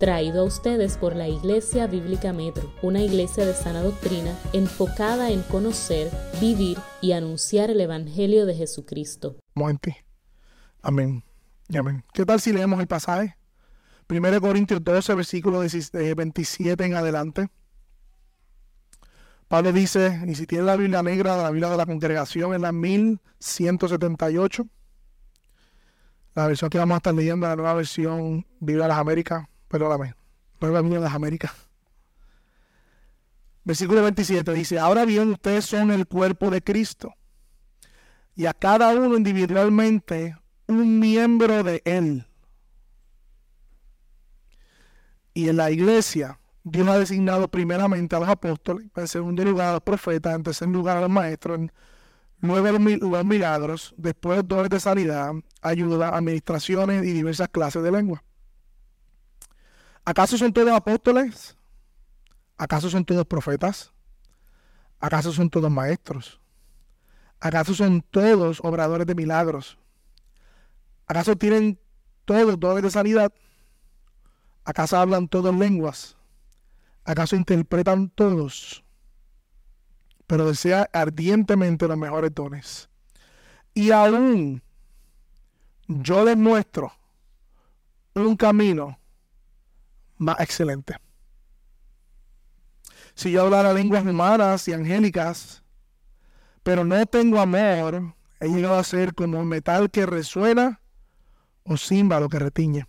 [0.00, 5.42] traído a ustedes por la Iglesia Bíblica Metro, una iglesia de sana doctrina enfocada en
[5.42, 9.36] conocer, vivir y anunciar el Evangelio de Jesucristo.
[10.80, 11.22] Amén.
[11.78, 12.02] Amén.
[12.14, 13.36] ¿Qué tal si leemos el pasaje?
[14.08, 17.50] 1 Corintios 12, versículo 27 en adelante.
[19.48, 22.72] Pablo dice, y si tiene la Biblia negra, la Biblia de la congregación en la
[22.72, 24.66] 1178.
[26.34, 29.44] La versión que vamos a estar leyendo es la nueva versión Biblia de las Américas.
[29.70, 30.16] Perdóname,
[30.60, 31.52] nueva Biblia de las Américas.
[33.62, 37.14] Versículo 27 dice, ahora bien, ustedes son el cuerpo de Cristo.
[38.34, 40.36] Y a cada uno individualmente
[40.66, 42.26] un miembro de él.
[45.34, 49.72] Y en la iglesia Dios ha designado primeramente a los apóstoles, en segundo lugar a
[49.74, 51.72] los profetas, en tercer lugar a los maestros, en
[52.40, 55.32] nueve los milagros, después dones de sanidad,
[55.62, 58.24] ayuda, administraciones y diversas clases de lengua.
[60.10, 61.56] ¿Acaso son todos apóstoles?
[62.58, 63.92] ¿Acaso son todos profetas?
[64.98, 66.40] ¿Acaso son todos maestros?
[67.38, 69.78] ¿Acaso son todos obradores de milagros?
[71.06, 71.78] ¿Acaso tienen
[72.24, 73.32] todos dones de sanidad?
[74.64, 76.16] ¿Acaso hablan todas lenguas?
[77.04, 78.82] ¿Acaso interpretan todos?
[80.26, 82.90] Pero desea ardientemente los mejores dones.
[83.74, 84.60] Y aún
[85.86, 86.92] yo les muestro
[88.16, 88.98] un camino
[90.20, 90.96] más excelente.
[93.14, 95.62] Si yo hablara lenguas humanas y angélicas,
[96.62, 100.80] pero no tengo amor, he llegado a ser como metal que resuena
[101.64, 102.86] o címbalo que retiñe.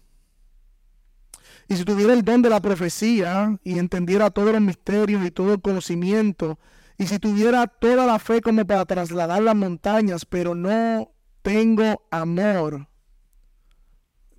[1.68, 5.54] Y si tuviera el don de la profecía y entendiera todos los misterios y todo
[5.54, 6.60] el conocimiento,
[6.98, 12.88] y si tuviera toda la fe como para trasladar las montañas, pero no tengo amor,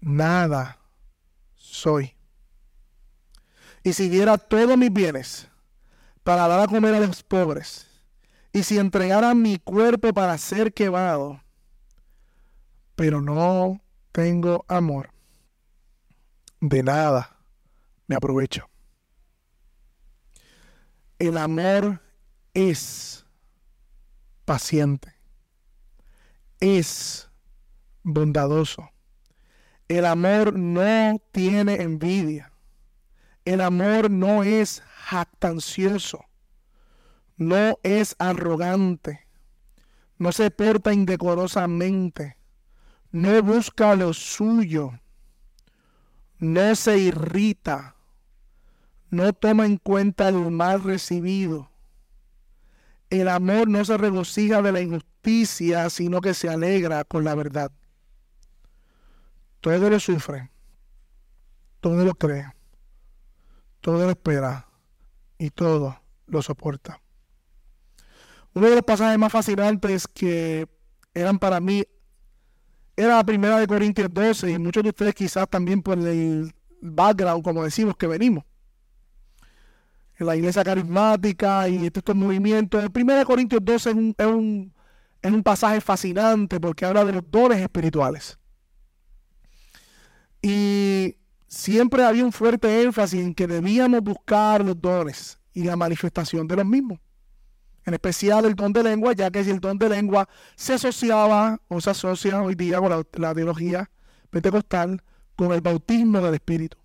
[0.00, 0.78] nada
[1.54, 2.11] soy.
[3.82, 5.48] Y si diera todos mis bienes
[6.22, 7.86] para dar a comer a los pobres,
[8.52, 11.42] y si entregara mi cuerpo para ser quemado,
[12.94, 13.80] pero no
[14.12, 15.10] tengo amor,
[16.60, 17.36] de nada
[18.06, 18.68] me aprovecho.
[21.18, 22.00] El amor
[22.54, 23.24] es
[24.44, 25.14] paciente,
[26.60, 27.28] es
[28.02, 28.90] bondadoso.
[29.88, 32.51] El amor no tiene envidia.
[33.44, 36.24] El amor no es jactancioso.
[37.36, 39.26] No es arrogante.
[40.18, 42.36] No se porta indecorosamente.
[43.10, 44.92] No busca lo suyo
[46.42, 47.94] no se irrita,
[49.10, 51.70] no toma en cuenta el mal recibido.
[53.10, 57.70] El amor no se regocija de la injusticia, sino que se alegra con la verdad.
[59.60, 60.50] Todo lo sufre,
[61.80, 62.46] todo lo cree,
[63.82, 64.66] todo lo espera
[65.36, 67.02] y todo lo soporta.
[68.54, 70.66] Uno de los pasajes más fascinantes que
[71.12, 71.84] eran para mí
[72.96, 77.42] era la primera de Corintios 12 y muchos de ustedes quizás también por el background,
[77.42, 78.44] como decimos, que venimos.
[80.18, 82.84] En la iglesia carismática y estos movimientos.
[82.84, 84.74] El primero de Corintios 12 es un, es, un,
[85.20, 88.38] es un pasaje fascinante porque habla de los dones espirituales.
[90.40, 91.16] Y
[91.52, 96.56] siempre había un fuerte énfasis en que debíamos buscar los dones y la manifestación de
[96.56, 96.98] los mismos
[97.84, 101.60] en especial el don de lengua, ya que si el don de lengua se asociaba
[101.68, 103.90] o se asocia hoy día con la, teología
[104.30, 105.02] pentecostal,
[105.36, 106.78] con el bautismo del Espíritu.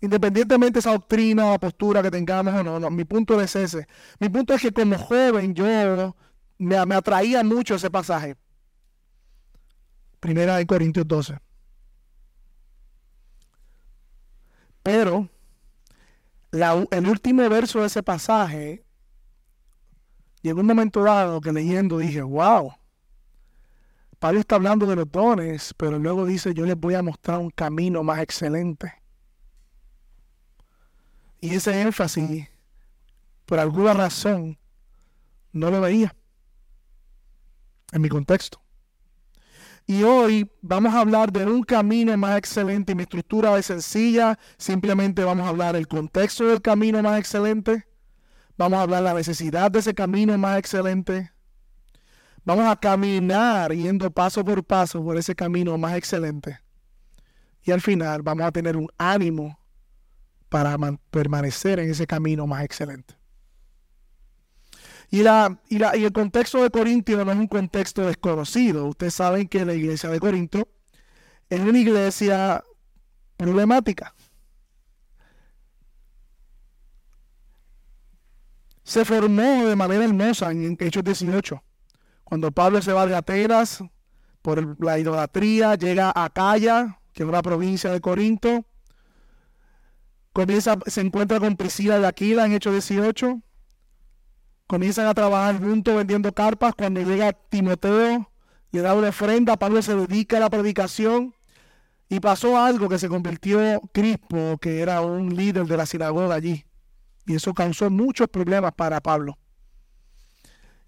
[0.00, 3.86] Independientemente de esa doctrina o postura que tengamos o no, no, mi punto es ese.
[4.18, 5.64] Mi punto es que como joven yo
[6.58, 8.36] me, me atraía mucho ese pasaje.
[10.18, 11.38] Primera de Corintios 12.
[14.82, 15.28] Pero
[16.52, 18.84] el último verso de ese pasaje
[20.42, 22.74] Llegó un momento dado que leyendo dije, wow,
[24.18, 27.50] Pablo está hablando de los dones, pero luego dice, yo les voy a mostrar un
[27.50, 28.92] camino más excelente.
[31.40, 32.48] Y ese énfasis,
[33.46, 34.58] por alguna razón,
[35.52, 36.14] no lo veía
[37.92, 38.60] en mi contexto.
[39.86, 42.94] Y hoy vamos a hablar de un camino más excelente.
[42.94, 44.38] Mi estructura es sencilla.
[44.56, 47.86] Simplemente vamos a hablar del contexto del camino más excelente.
[48.56, 51.32] Vamos a hablar la necesidad de ese camino más excelente.
[52.44, 56.60] Vamos a caminar yendo paso por paso por ese camino más excelente.
[57.64, 59.58] Y al final vamos a tener un ánimo
[60.48, 60.76] para
[61.10, 63.14] permanecer en ese camino más excelente.
[65.12, 68.86] Y, la, y, la, y el contexto de Corintio no es un contexto desconocido.
[68.86, 70.66] Ustedes saben que la iglesia de Corinto
[71.50, 72.64] es una iglesia
[73.36, 74.14] problemática.
[78.84, 81.62] Se formó de manera hermosa en Hechos 18.
[82.24, 83.84] Cuando Pablo se va de Atenas
[84.40, 88.64] por la idolatría, llega a Acaya, que es una provincia de Corinto.
[90.32, 93.42] Comienza, se encuentra con Priscila de Aquila en Hechos 18
[94.72, 98.30] comienzan a trabajar juntos vendiendo carpas, cuando llega Timoteo,
[98.70, 101.34] le da una ofrenda, Pablo se dedica a la predicación,
[102.08, 106.64] y pasó algo que se convirtió Crispo, que era un líder de la sinagoga allí.
[107.26, 109.36] Y eso causó muchos problemas para Pablo.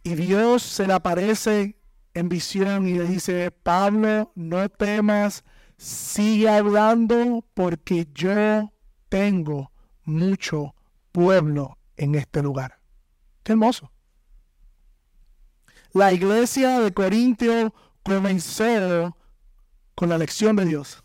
[0.03, 1.77] Y Dios se le aparece
[2.15, 5.45] en visión y le dice, Pablo, no temas,
[5.77, 8.73] sigue hablando porque yo
[9.11, 9.73] tengo
[10.05, 10.75] mucho
[11.13, 12.84] pueblo en este lugar.
[13.45, 13.93] Qué hermoso.
[15.93, 19.17] La iglesia de Corintio comenzó
[19.95, 21.05] con la lección de Dios.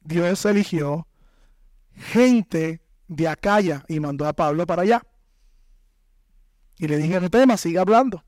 [0.00, 1.06] Dios eligió
[1.92, 5.02] gente de Acaya y mandó a Pablo para allá.
[6.78, 8.24] Y le dije, no tema, sigue hablando.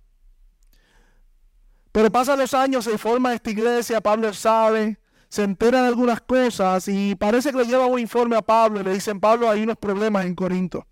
[1.92, 4.98] Pero pasan los años, se forma esta iglesia, Pablo sabe,
[5.28, 8.84] se entera de algunas cosas y parece que le lleva un informe a Pablo y
[8.84, 10.86] le dicen, Pablo, hay unos problemas en Corinto.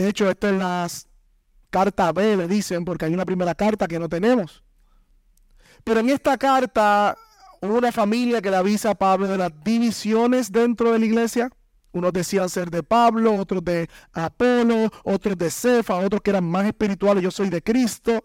[0.00, 0.88] De hecho, esta es la
[1.68, 4.64] carta B, le dicen, porque hay una primera carta que no tenemos.
[5.84, 7.18] Pero en esta carta,
[7.60, 11.50] una familia que le avisa a Pablo de las divisiones dentro de la iglesia.
[11.92, 16.64] Unos decían ser de Pablo, otros de Apolo, otros de Cefa, otros que eran más
[16.64, 18.24] espirituales, yo soy de Cristo.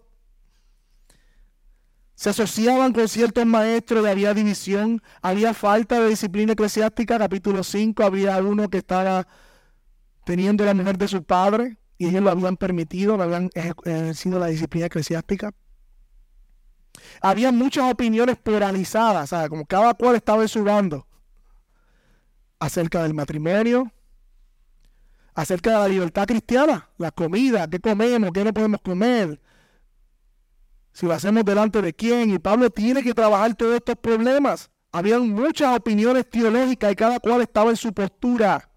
[2.14, 7.18] Se asociaban con ciertos maestros, había división, había falta de disciplina eclesiástica.
[7.18, 9.26] Capítulo 5, había uno que estaba
[10.26, 14.48] teniendo la mujer de su padre y ellos lo habían permitido, lo habían ejercido la
[14.48, 15.52] disciplina eclesiástica.
[17.20, 19.48] Había muchas opiniones pluralizadas, ¿sabes?
[19.48, 21.06] como cada cual estaba en su bando
[22.58, 23.92] acerca del matrimonio,
[25.32, 29.40] acerca de la libertad cristiana, la comida, qué comemos, qué no podemos comer,
[30.92, 32.30] si lo hacemos delante de quién.
[32.30, 34.70] Y Pablo tiene que trabajar todos estos problemas.
[34.90, 38.72] Habían muchas opiniones teológicas y cada cual estaba en su postura.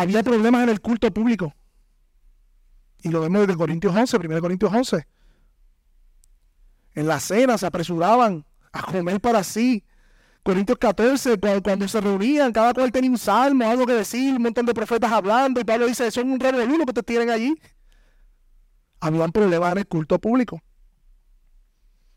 [0.00, 1.52] Había problemas en el culto público.
[3.02, 5.06] Y lo vemos desde Corintios 11, 1 Corintios 11.
[6.94, 9.84] En la cena se apresuraban a comer para sí.
[10.42, 14.64] Corintios 14, cuando, se reunían, cada cual tenía un salmo, algo que decir, un montón
[14.64, 17.54] de profetas hablando, y Pablo dice, son un uno que te tienen allí.
[19.00, 20.62] Habían problemas en el culto público.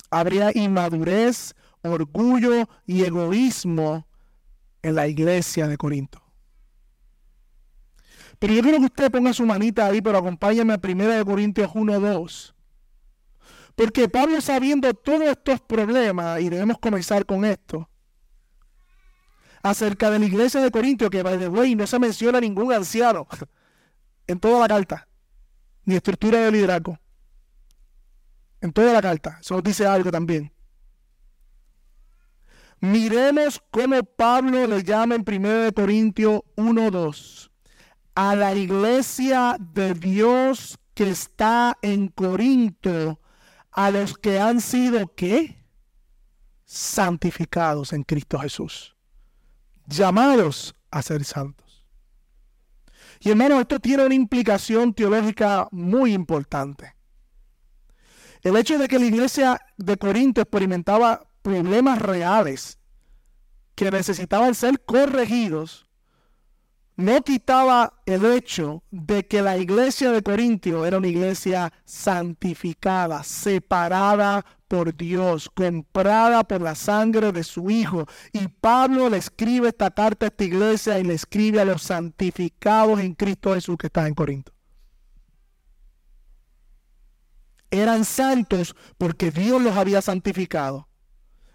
[0.09, 4.07] Habría inmadurez, orgullo y egoísmo
[4.81, 6.22] en la iglesia de Corinto.
[8.43, 11.97] Pero yo quiero que usted ponga su manita ahí, pero acompáñame a 1 Corintios 1,
[11.97, 12.55] 2.
[13.73, 17.89] Porque Pablo sabiendo todos estos problemas, y debemos comenzar con esto,
[19.61, 23.29] acerca de la iglesia de Corintios, que by the way no se menciona ningún anciano
[24.27, 25.07] en toda la carta,
[25.85, 26.99] ni estructura de liderazgo.
[28.59, 30.51] En toda la carta, eso nos dice algo también.
[32.81, 37.51] Miremos cómo Pablo le llama en 1 Corintios 1, 2
[38.15, 43.19] a la iglesia de Dios que está en Corinto,
[43.71, 45.63] a los que han sido ¿qué?
[46.65, 48.95] Santificados en Cristo Jesús.
[49.87, 51.85] Llamados a ser santos.
[53.19, 56.95] Y hermano, esto tiene una implicación teológica muy importante.
[58.41, 62.77] El hecho de que la iglesia de Corinto experimentaba problemas reales
[63.75, 65.82] que necesitaban ser corregidos
[66.95, 74.45] no quitaba el hecho de que la iglesia de Corintio era una iglesia santificada, separada
[74.67, 78.05] por Dios, comprada por la sangre de su Hijo.
[78.31, 82.99] Y Pablo le escribe esta carta a esta iglesia y le escribe a los santificados
[82.99, 84.51] en Cristo Jesús que está en Corinto.
[87.71, 90.87] Eran santos porque Dios los había santificado.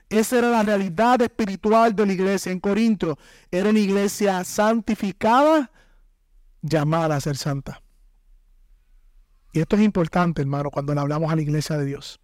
[0.09, 3.19] Esa era la realidad espiritual de la iglesia en Corinto.
[3.51, 5.71] Era una iglesia santificada,
[6.63, 7.83] llamada a ser santa.
[9.53, 12.21] Y esto es importante, hermano, cuando le hablamos a la iglesia de Dios.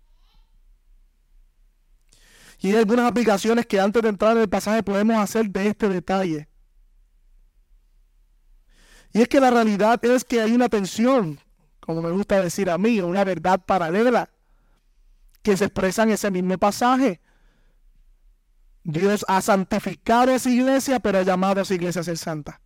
[2.61, 5.89] Y hay algunas aplicaciones que antes de entrar en el pasaje podemos hacer de este
[5.89, 6.49] detalle.
[9.13, 11.39] Y es que la realidad es que hay una tensión,
[11.81, 14.31] como me gusta decir a mí, una verdad paralela
[15.43, 17.21] que se expresa en ese mismo pasaje.
[18.85, 22.61] Dios ha santificado esa iglesia, pero ha llamado a esa iglesia a ser santa.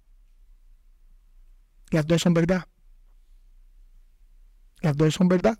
[1.91, 2.67] Las dos son verdad.
[4.81, 5.59] Las dos son verdad.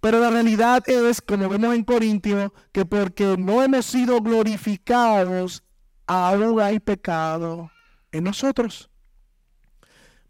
[0.00, 5.64] Pero la realidad es, como vemos en Corintios, que porque no hemos sido glorificados,
[6.06, 7.72] aún hay pecado,
[8.12, 8.88] en nosotros.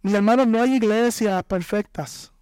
[0.00, 2.32] Mis hermanos, no hay iglesias perfectas.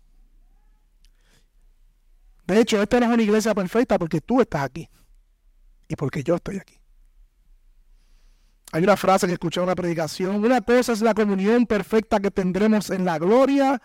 [2.47, 4.89] De hecho, esta no es una iglesia perfecta porque tú estás aquí
[5.89, 6.79] y porque yo estoy aquí.
[8.73, 10.45] Hay una frase que escuché en una predicación.
[10.45, 13.81] Una cosa es la comunión perfecta que tendremos en la gloria,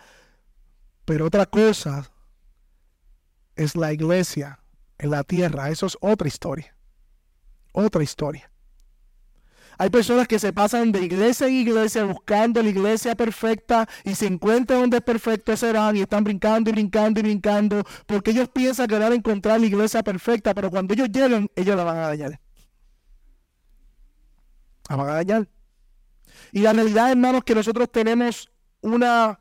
[1.04, 2.10] pero otra cosa
[3.56, 4.60] es la iglesia
[4.98, 5.70] en la tierra.
[5.70, 6.76] Eso es otra historia.
[7.72, 8.51] Otra historia.
[9.82, 14.26] Hay personas que se pasan de iglesia en iglesia buscando la iglesia perfecta y se
[14.26, 18.86] encuentran donde es perfecto serán y están brincando y brincando y brincando porque ellos piensan
[18.86, 22.06] que van a encontrar la iglesia perfecta, pero cuando ellos llegan, ellos la van a
[22.06, 22.40] dañar.
[24.88, 25.48] La van a dañar.
[26.52, 28.48] Y la realidad, hermanos, que nosotros tenemos
[28.82, 29.40] una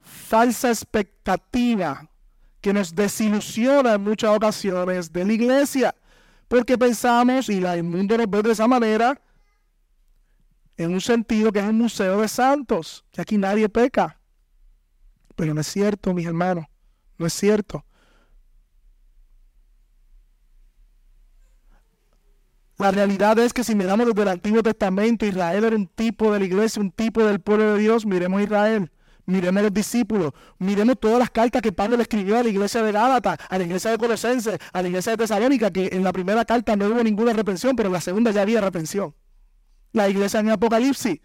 [0.00, 2.08] falsa expectativa
[2.62, 5.94] que nos desilusiona en muchas ocasiones de la iglesia,
[6.48, 9.20] porque pensamos, y el mundo nos ve de esa manera,
[10.76, 14.18] en un sentido que es un museo de santos, que aquí nadie peca.
[15.36, 16.66] Pero no es cierto, mis hermanos,
[17.18, 17.84] no es cierto.
[22.78, 26.40] La realidad es que si miramos desde el Antiguo Testamento, Israel era un tipo de
[26.40, 28.04] la iglesia, un tipo del pueblo de Dios.
[28.04, 28.90] Miremos a Israel,
[29.24, 32.82] miremos a los discípulos, miremos todas las cartas que Pablo le escribió a la iglesia
[32.82, 36.12] de Gálata, a la iglesia de Colosenses, a la iglesia de Tesalónica, que en la
[36.12, 39.14] primera carta no hubo ninguna reprensión, pero en la segunda ya había reprensión
[39.92, 41.20] la iglesia en Apocalipsis,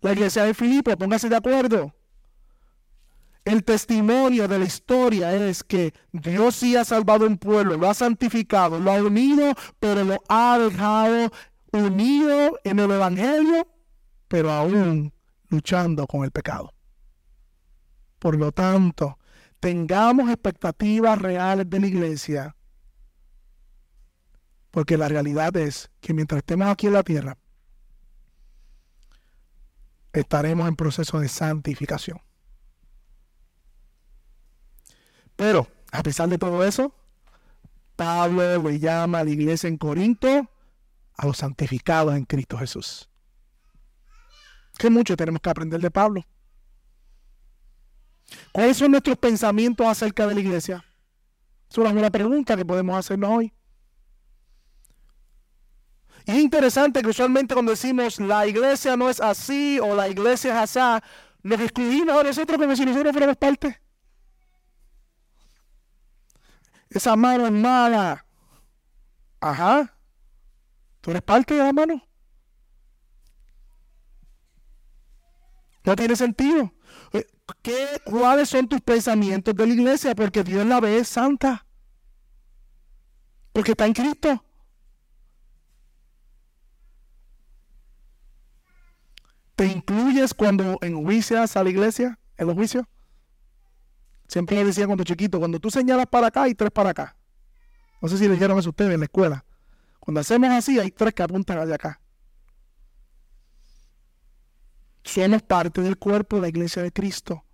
[0.00, 1.94] la iglesia de Filipo, póngase de acuerdo.
[3.44, 7.94] El testimonio de la historia es que Dios sí ha salvado un pueblo, lo ha
[7.94, 11.30] santificado, lo ha unido, pero lo ha dejado
[11.72, 13.66] unido en el Evangelio,
[14.28, 15.12] pero aún
[15.48, 16.72] luchando con el pecado.
[18.18, 19.18] Por lo tanto,
[19.58, 22.56] tengamos expectativas reales de la iglesia
[24.70, 27.36] porque la realidad es que mientras estemos aquí en la tierra,
[30.12, 32.20] estaremos en proceso de santificación.
[35.36, 36.94] Pero, a pesar de todo eso,
[37.96, 40.50] Pablo le llama a la iglesia en Corinto
[41.16, 43.08] a los santificados en Cristo Jesús.
[44.78, 46.24] Que mucho tenemos que aprender de Pablo.
[48.52, 50.84] ¿Cuáles son nuestros pensamientos acerca de la iglesia?
[51.70, 53.52] Es una buena pregunta que podemos hacernos hoy.
[56.26, 60.52] Y es interesante que usualmente cuando decimos la iglesia no es así o la iglesia
[60.52, 61.04] es así,
[61.42, 63.80] nos excluimos a nosotros como si nosotros fuéramos parte.
[66.90, 68.26] Esa mano es mala.
[69.40, 69.96] Ajá.
[71.00, 72.02] ¿Tú eres parte de la mano?
[75.84, 76.72] No tiene sentido.
[77.12, 77.26] Eh,
[77.62, 80.14] ¿Qué, ¿Cuáles son tus pensamientos de la iglesia?
[80.14, 81.64] Porque Dios la ve santa.
[83.52, 84.44] Porque está en Cristo.
[89.60, 92.86] ¿Te incluyes cuando enjuicias a la iglesia en los juicios?
[94.26, 97.14] Siempre le decía cuando chiquito, cuando tú señalas para acá, hay tres para acá.
[98.00, 99.44] No sé si le dijeron eso ustedes en la escuela.
[99.98, 102.00] Cuando hacemos así, hay tres que apuntan hacia acá.
[105.04, 107.44] Somos parte del cuerpo de la iglesia de Cristo.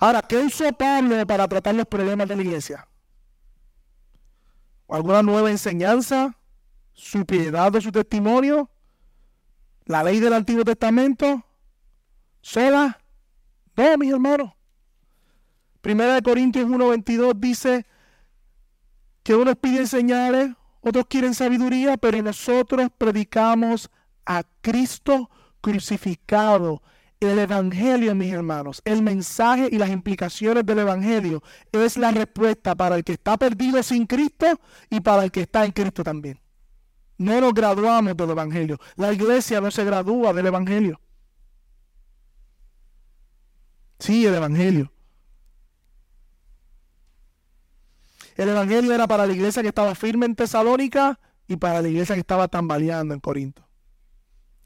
[0.00, 2.88] Ahora, ¿qué usó Pablo para tratar los problemas de la iglesia?
[4.88, 6.34] ¿Alguna nueva enseñanza?
[6.94, 8.70] ¿Su piedad o su testimonio?
[9.86, 11.44] La ley del Antiguo Testamento
[12.42, 12.98] sola.
[13.76, 14.52] No, mis hermanos.
[15.80, 17.86] Primera de Corintios 1.22 dice
[19.22, 20.50] que unos piden señales,
[20.80, 23.90] otros quieren sabiduría, pero nosotros predicamos
[24.24, 26.82] a Cristo crucificado.
[27.18, 32.96] El Evangelio, mis hermanos, el mensaje y las implicaciones del Evangelio es la respuesta para
[32.96, 34.46] el que está perdido sin Cristo
[34.90, 36.38] y para el que está en Cristo también.
[37.18, 38.78] No nos graduamos del Evangelio.
[38.96, 41.00] La iglesia no se gradúa del Evangelio.
[43.98, 44.92] Sí, el Evangelio.
[48.36, 51.18] El Evangelio era para la iglesia que estaba firme en Tesalónica
[51.48, 53.66] y para la iglesia que estaba tambaleando en Corinto.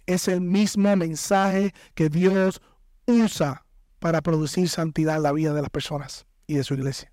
[0.07, 2.61] Es el mismo mensaje que Dios
[3.07, 3.64] usa
[4.00, 7.12] para producir santidad en la vida de las personas y de su iglesia.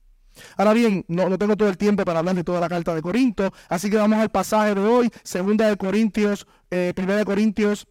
[0.58, 3.51] Ahora bien, no, tengo todo el tiempo para hablar de toda la carta de Corinto,
[3.70, 7.88] así que vamos al pasaje de hoy, segunda de Corintios, eh, primera de Corintios,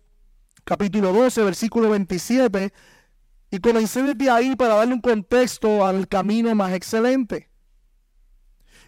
[0.65, 2.73] capítulo 12, versículo 27,
[3.51, 7.51] y comencé desde ahí para darle un contexto al camino más excelente.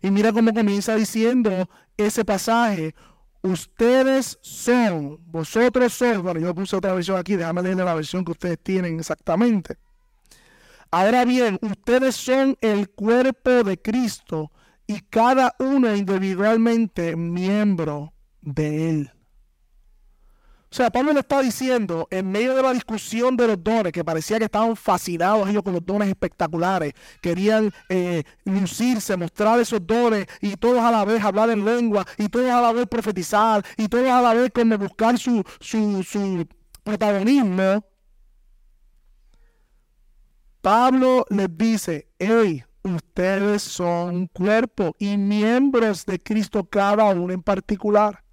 [0.03, 2.95] Y mira cómo comienza diciendo ese pasaje,
[3.43, 8.33] ustedes son, vosotros sois, bueno, yo puse otra versión aquí, déjame leerle la versión que
[8.33, 9.77] ustedes tienen exactamente.
[10.91, 14.51] Ahora bien, ustedes son el cuerpo de Cristo
[14.87, 19.13] y cada uno individualmente miembro de Él.
[20.71, 24.05] O sea, Pablo le está diciendo, en medio de la discusión de los dones, que
[24.05, 26.93] parecía que estaban fascinados ellos con los dones espectaculares,
[27.23, 32.29] querían eh, lucirse, mostrar esos dones, y todos a la vez hablar en lengua, y
[32.29, 36.47] todos a la vez profetizar, y todos a la vez como buscar su, su, su
[36.83, 37.83] protagonismo.
[40.61, 47.43] Pablo les dice, hey, ustedes son un cuerpo y miembros de Cristo cada uno en
[47.43, 48.25] particular.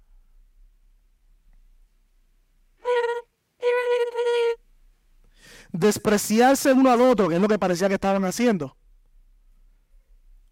[5.72, 8.76] Despreciarse uno al otro, que es lo que parecía que estaban haciendo,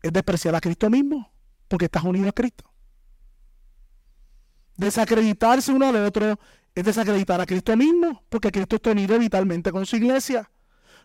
[0.03, 1.33] es despreciar a Cristo mismo,
[1.67, 2.65] porque estás unido a Cristo.
[4.77, 6.39] Desacreditarse uno al otro
[6.75, 10.51] es desacreditar a Cristo mismo, porque Cristo está unido vitalmente con su iglesia.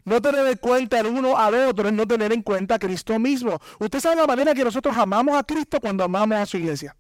[0.05, 3.17] No tener en cuenta el uno al otro es no tener en cuenta a Cristo
[3.19, 3.59] mismo.
[3.79, 6.95] Usted sabe la manera que nosotros amamos a Cristo cuando amamos a su iglesia.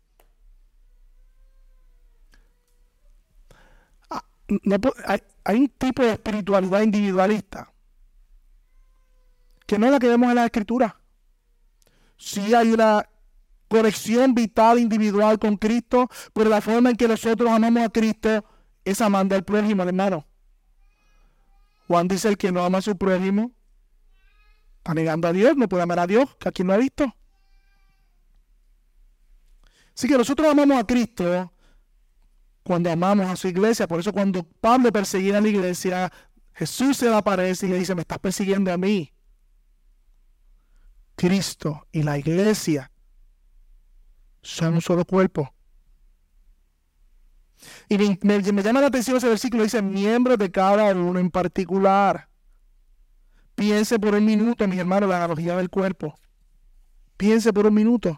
[4.09, 4.23] Ah,
[5.45, 7.71] hay, un tipo de espiritualidad individualista
[9.65, 10.99] que no es la que vemos en la escritura.
[12.17, 13.07] Sí hay una
[13.67, 18.43] conexión vital individual con Cristo, pero la forma en que nosotros amamos a Cristo
[18.83, 20.28] es amando al prójimo, hermano.
[21.89, 23.51] Juan dice el que no ama a su prójimo
[24.77, 27.11] está negando a Dios, no puede amar a Dios, que aquí no ha visto.
[29.95, 31.51] Así que nosotros amamos a Cristo
[32.61, 33.87] cuando amamos a su iglesia.
[33.87, 36.13] Por eso cuando Pablo perseguía a la iglesia,
[36.53, 39.11] Jesús se le aparece y le dice, me estás persiguiendo a mí.
[41.15, 42.91] Cristo y la iglesia
[44.43, 45.55] son un solo cuerpo.
[47.87, 52.29] Y me, llama la atención ese versículo, dice miembros de cada uno en particular.
[53.55, 56.17] Piense por un minuto, mi hermano, la analogía del cuerpo.
[57.17, 58.17] Piense por un minuto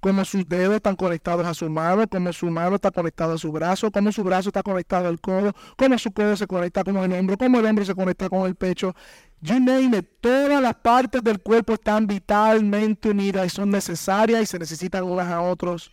[0.00, 3.50] cómo sus dedos están conectados a su mano, cómo su mano está conectada a su
[3.50, 7.12] brazo, cómo su brazo está conectado al codo, cómo su codo se conecta con el
[7.12, 8.94] hombro, cómo el hombro se conecta con el pecho.
[9.40, 14.46] You name it, todas las partes del cuerpo están vitalmente unidas y son necesarias y
[14.46, 15.90] se necesitan unas a otros.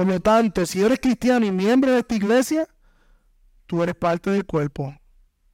[0.00, 2.66] Por lo tanto, si eres cristiano y miembro de esta iglesia,
[3.66, 4.98] tú eres parte del cuerpo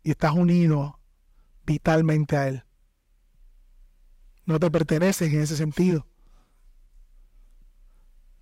[0.04, 1.00] y estás unido
[1.64, 2.64] vitalmente a Él.
[4.44, 6.06] No te perteneces en ese sentido.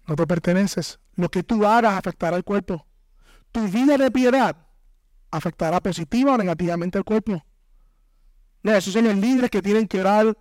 [0.07, 1.01] No te perteneces.
[1.15, 2.87] Lo que tú hagas afectará al cuerpo.
[3.51, 4.59] Tu vida de piedad
[5.31, 7.43] afectará positiva o negativamente al cuerpo.
[8.63, 10.37] No, esos son los líderes que tienen que orar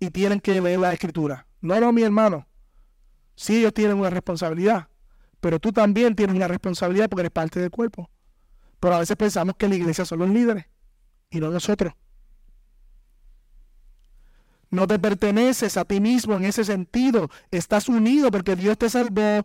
[0.00, 1.46] y tienen que leer la escritura.
[1.60, 2.48] No, no, mi hermano.
[3.36, 4.88] Sí, ellos tienen una responsabilidad
[5.42, 8.08] pero tú también tienes una responsabilidad porque eres parte del cuerpo.
[8.78, 10.66] Pero a veces pensamos que la iglesia son los líderes
[11.30, 11.94] y no nosotros.
[14.70, 17.28] No te perteneces a ti mismo en ese sentido.
[17.50, 19.44] Estás unido porque Dios te salvó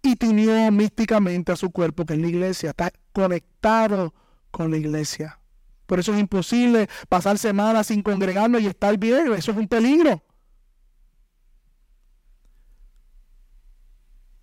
[0.00, 2.70] y te unió místicamente a su cuerpo, que es la iglesia.
[2.70, 4.14] Estás conectado
[4.52, 5.40] con la iglesia.
[5.86, 9.32] Por eso es imposible pasar semanas sin congregarnos y estar bien.
[9.32, 10.22] Eso es un peligro.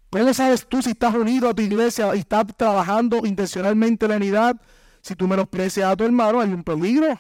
[0.10, 4.18] ¿Cómo sabes tú si estás unido a tu iglesia y estás trabajando intencionalmente en la
[4.18, 4.62] unidad?
[5.02, 7.20] Si tú menosprecias a tu hermano, hay un peligro.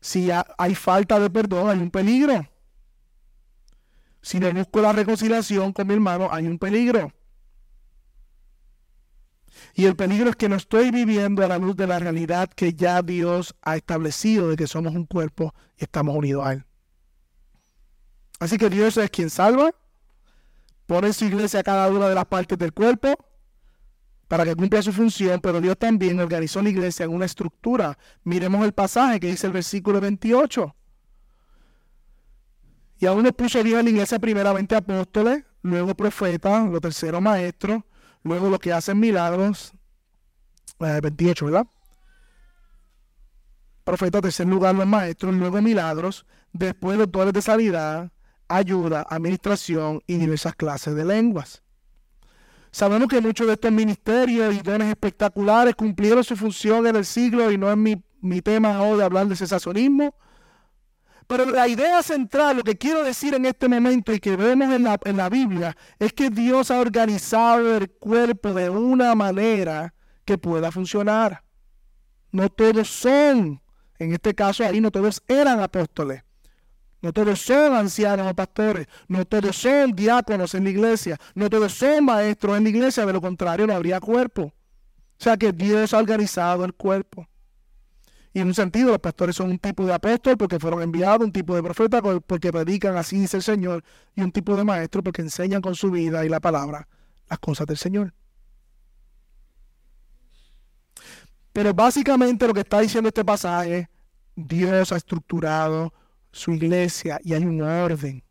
[0.00, 2.48] Si hay falta de perdón, hay un peligro.
[4.22, 7.12] Si no busco la reconciliación con mi hermano, hay un peligro.
[9.74, 12.74] Y el peligro es que no estoy viviendo a la luz de la realidad que
[12.74, 16.64] ya Dios ha establecido de que somos un cuerpo y estamos unidos a Él.
[18.38, 19.74] Así que Dios es quien salva,
[20.90, 23.14] pone en su iglesia cada una de las partes del cuerpo
[24.26, 27.96] para que cumpla su función, pero Dios también organizó la iglesia en una estructura.
[28.24, 30.74] Miremos el pasaje que dice el versículo 28.
[32.98, 37.84] Y aún le puso Dios en la iglesia primeramente apóstoles, luego profetas, los terceros maestros,
[38.24, 39.72] luego los que hacen milagros.
[40.80, 41.66] 28, eh, ¿verdad?
[43.84, 48.10] Profeta, tercer lugar los maestros, luego milagros, después doctores de sanidad,
[48.50, 51.62] ayuda, administración y diversas clases de lenguas.
[52.72, 57.50] Sabemos que muchos de estos ministerios y dones espectaculares cumplieron su función en el siglo
[57.50, 60.14] y no es mi, mi tema hoy de hablar de cesacionismo.
[61.26, 64.82] Pero la idea central, lo que quiero decir en este momento y que vemos en
[64.82, 70.38] la, en la Biblia, es que Dios ha organizado el cuerpo de una manera que
[70.38, 71.44] pueda funcionar.
[72.32, 73.60] No todos son,
[73.98, 76.22] en este caso ahí no todos eran apóstoles.
[77.02, 78.86] No todos son ancianos o pastores.
[79.08, 81.18] No todos son diáconos en la iglesia.
[81.34, 83.06] No todos son maestros en la iglesia.
[83.06, 84.42] De lo contrario, no habría cuerpo.
[84.42, 87.26] O sea que Dios ha organizado el cuerpo.
[88.32, 91.32] Y en un sentido, los pastores son un tipo de apóstol porque fueron enviados, un
[91.32, 93.82] tipo de profeta porque predican, así dice el Señor,
[94.14, 96.86] y un tipo de maestro porque enseñan con su vida y la palabra
[97.28, 98.12] las cosas del Señor.
[101.52, 103.88] Pero básicamente lo que está diciendo este pasaje,
[104.36, 105.92] Dios ha estructurado
[106.32, 108.22] su iglesia y hay un orden.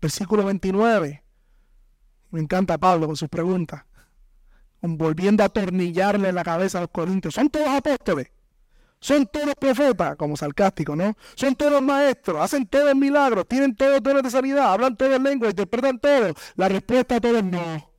[0.00, 1.22] Versículo 29.
[2.30, 3.84] Me encanta Pablo con sus preguntas.
[4.80, 7.34] Volviendo a atornillarle la cabeza a los corintios.
[7.34, 8.32] ¿Son todos apóstoles?
[9.02, 11.16] Son todos profetas, como sarcástico, ¿no?
[11.34, 15.98] Son todos maestros, hacen todos milagros, tienen todos dones de sanidad, hablan todas lenguas, interpretan
[15.98, 16.32] todo.
[16.54, 17.92] La respuesta a todos es no.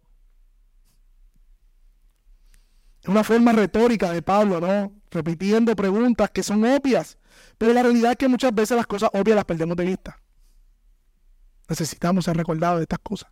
[3.01, 4.93] Es una forma retórica de Pablo, ¿no?
[5.12, 7.17] Repitiendo preguntas que son obvias.
[7.63, 10.19] Pero la realidad es que muchas veces las cosas obvias las perdemos de vista.
[11.69, 13.32] Necesitamos ser recordados de estas cosas.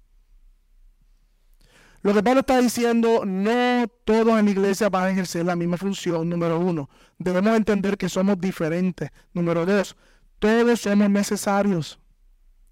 [2.01, 5.75] Lo que Pablo está diciendo, no todos en la iglesia van a ejercer la misma
[5.75, 6.89] función, número uno.
[7.17, 9.09] Debemos entender que somos diferentes.
[9.33, 9.97] Número dos,
[10.39, 11.99] todos somos necesarios.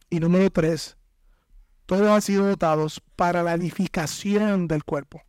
[0.10, 0.96] Y número tres,
[1.86, 5.24] todos han sido dotados para la edificación del cuerpo.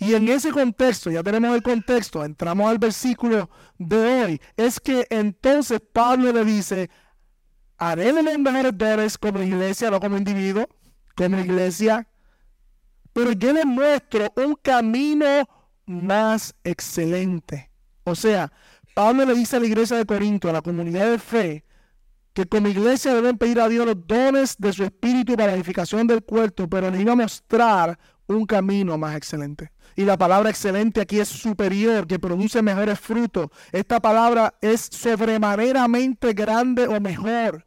[0.00, 5.06] Y en ese contexto, ya tenemos el contexto, entramos al versículo de hoy, es que
[5.10, 6.90] entonces Pablo le dice,
[7.76, 10.66] haré de como iglesia, no como individuo,
[11.14, 12.08] como iglesia
[13.12, 15.48] pero yo les muestro un camino
[15.86, 17.70] más excelente.
[18.04, 18.52] O sea,
[18.94, 21.64] Pablo le dice a la iglesia de Corinto, a la comunidad de fe,
[22.32, 26.06] que como iglesia deben pedir a Dios los dones de su espíritu para la edificación
[26.06, 29.72] del cuerpo, pero les iba a mostrar un camino más excelente.
[29.96, 33.48] Y la palabra excelente aquí es superior, que produce mejores frutos.
[33.72, 37.66] Esta palabra es sobremaneramente grande o mejor.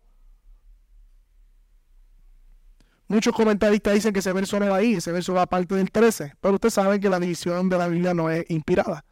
[3.08, 6.34] Muchos comentaristas dicen que ese verso no va ahí, ese verso va parte del 13,
[6.40, 9.06] pero ustedes saben que la división de la Biblia no es inspirada.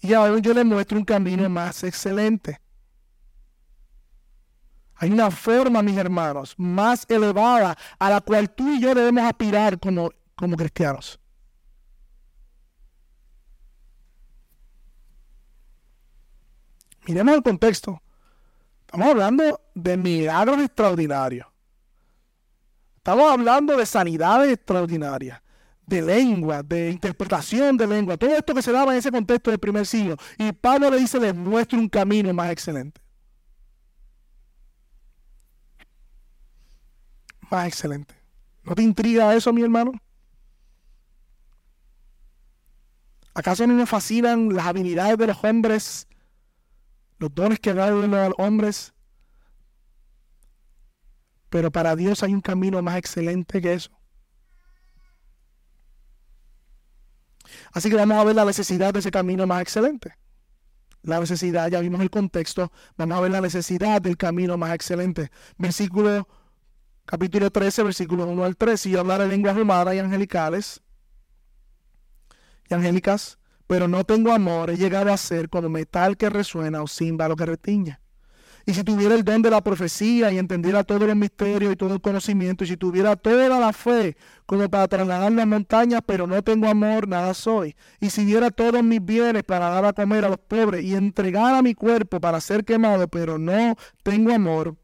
[0.00, 2.60] Y ahora yo les muestro un camino más excelente.
[4.96, 9.78] Hay una forma, mis hermanos, más elevada a la cual tú y yo debemos aspirar
[9.78, 10.10] como,
[10.42, 11.20] como cristianos.
[17.06, 18.02] Miremos el contexto.
[18.80, 21.46] Estamos hablando de milagros extraordinarios.
[22.96, 25.40] Estamos hablando de sanidades extraordinarias,
[25.86, 29.60] de lengua, de interpretación de lengua, todo esto que se daba en ese contexto del
[29.60, 30.16] primer siglo.
[30.38, 33.00] Y Pablo le dice, les muestro un camino más excelente.
[37.48, 38.12] Más excelente.
[38.64, 39.92] ¿No te intriga eso, mi hermano?
[43.34, 46.06] ¿Acaso no me fascinan las habilidades de los hombres,
[47.18, 48.92] los dones que dan los hombres?
[51.48, 53.90] Pero para Dios hay un camino más excelente que eso.
[57.72, 60.14] Así que vamos a ver la necesidad de ese camino más excelente.
[61.02, 65.30] La necesidad, ya vimos el contexto, vamos a ver la necesidad del camino más excelente.
[65.58, 66.28] Versículo,
[67.06, 68.86] capítulo 13, versículo 1 al 3.
[68.86, 70.81] Y hablar en lenguas humanas y angelicales
[72.74, 77.36] angélicas, pero no tengo amor, he llegado a ser como metal que resuena o címbalo
[77.36, 78.00] que retiña.
[78.64, 81.94] Y si tuviera el don de la profecía y entendiera todos los misterios y todo
[81.94, 86.42] el conocimiento, y si tuviera toda la fe como para trasladar las montañas, pero no
[86.42, 87.74] tengo amor, nada soy.
[88.00, 91.60] Y si diera todos mis bienes para dar a comer a los pobres y entregara
[91.60, 94.76] mi cuerpo para ser quemado, pero no tengo amor,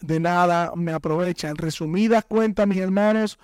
[0.00, 1.48] de nada me aprovecha.
[1.48, 3.38] En resumidas cuentas, mis hermanos,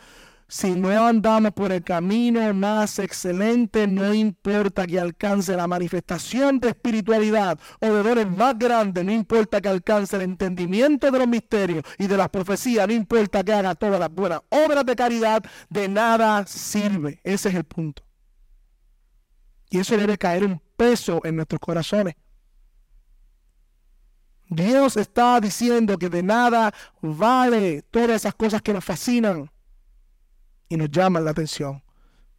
[0.50, 6.70] si no andamos por el camino más excelente, no importa que alcance la manifestación de
[6.70, 11.84] espiritualidad o de dones más grandes, no importa que alcance el entendimiento de los misterios
[11.98, 15.88] y de las profecías, no importa que haga todas las buenas obras de caridad, de
[15.88, 17.20] nada sirve.
[17.22, 18.02] Ese es el punto.
[19.70, 22.16] Y eso debe caer un peso en nuestros corazones.
[24.48, 29.48] Dios está diciendo que de nada vale todas esas cosas que nos fascinan
[30.70, 31.82] y nos llaman la atención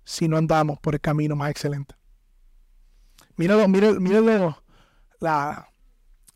[0.04, 1.94] si no andamos por el camino más excelente.
[3.36, 4.56] Miren, miren, miren
[5.20, 5.70] la,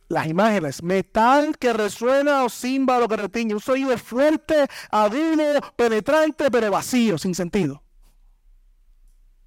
[0.10, 0.84] las imágenes.
[0.84, 3.54] Metal que resuena o címbalo que retiñe.
[3.54, 7.82] Un sonido fuerte, agudo, penetrante, pero vacío, sin sentido.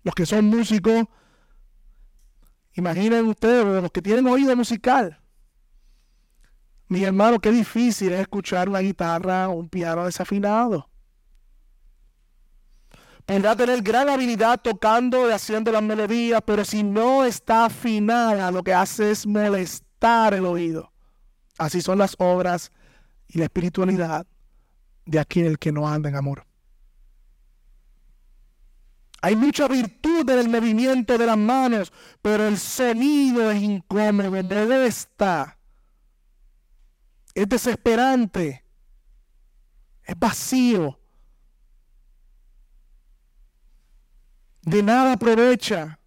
[0.02, 1.04] Los que son músicos,
[2.72, 5.20] imaginen ustedes, los que tienen oído musical.
[6.88, 10.87] Mi hermano, qué difícil es escuchar una guitarra o un piano desafinado
[13.28, 18.62] podrá tener gran habilidad tocando y haciendo las melodías, pero si no está afinada, lo
[18.62, 20.90] que hace es molestar el oído.
[21.58, 22.72] Así son las obras
[23.28, 24.26] y la espiritualidad
[25.04, 26.46] de aquel que no anda en amor.
[29.20, 34.86] Hay mucha virtud en el movimiento de las manos, pero el sonido es incómodo, ¿dónde
[34.86, 35.58] está?
[37.34, 38.64] Es desesperante,
[40.04, 40.98] es vacío.
[44.62, 45.98] De nada aprovecha,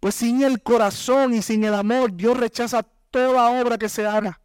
[0.00, 4.40] pues sin el corazón y sin el amor, Dios rechaza toda obra que se haga.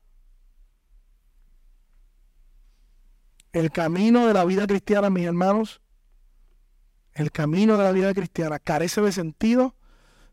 [3.52, 5.82] El camino de la vida cristiana, mis hermanos,
[7.13, 9.75] el camino de la vida cristiana carece de sentido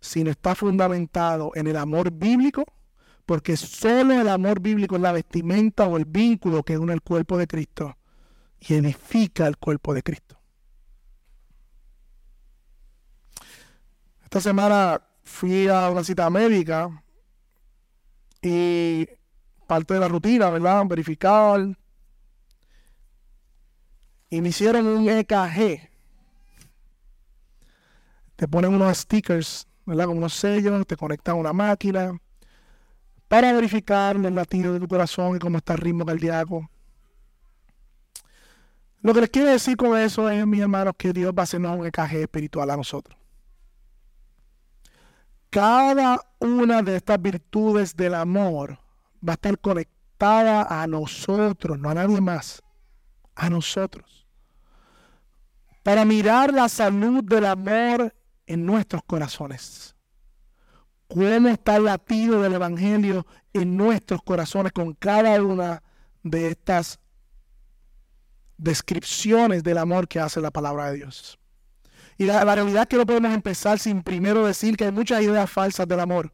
[0.01, 2.65] si no está fundamentado en el amor bíblico,
[3.25, 7.39] porque solo el amor bíblico es la vestimenta o el vínculo que une el cuerpo
[7.39, 7.97] de Cristo
[8.61, 10.36] y edifica el cuerpo de Cristo.
[14.27, 17.03] Esta semana fui a una cita médica
[18.43, 19.09] y
[19.67, 20.85] parte de la rutina, ¿verdad?
[20.87, 21.77] Verificar.
[24.29, 25.97] Y me hicieron un EKG
[28.37, 30.07] te ponen unos stickers, ¿verdad?
[30.07, 32.21] Como unos sellos, te conectan a una máquina
[33.29, 36.71] para verificar los latidos de tu corazón y cómo está el ritmo cardíaco.
[39.01, 41.79] Lo que les quiero decir con eso es, mis hermanos, que Dios va a hacernos
[41.79, 43.17] un encaje espiritual a nosotros.
[45.51, 48.79] Cada una de estas virtudes del amor
[49.27, 52.63] va a estar conectada a nosotros, no a nadie más,
[53.35, 54.27] a nosotros.
[55.83, 58.15] Para mirar la salud del amor
[58.47, 59.95] en nuestros corazones.
[61.09, 65.83] ¿Cómo está el latido del Evangelio en nuestros corazones con cada una
[66.23, 66.99] de estas
[68.59, 71.39] descripciones del amor que hace la palabra de Dios?
[72.19, 75.51] Y la, realidad es que no podemos empezar sin primero decir que hay muchas ideas
[75.51, 76.33] falsas del amor.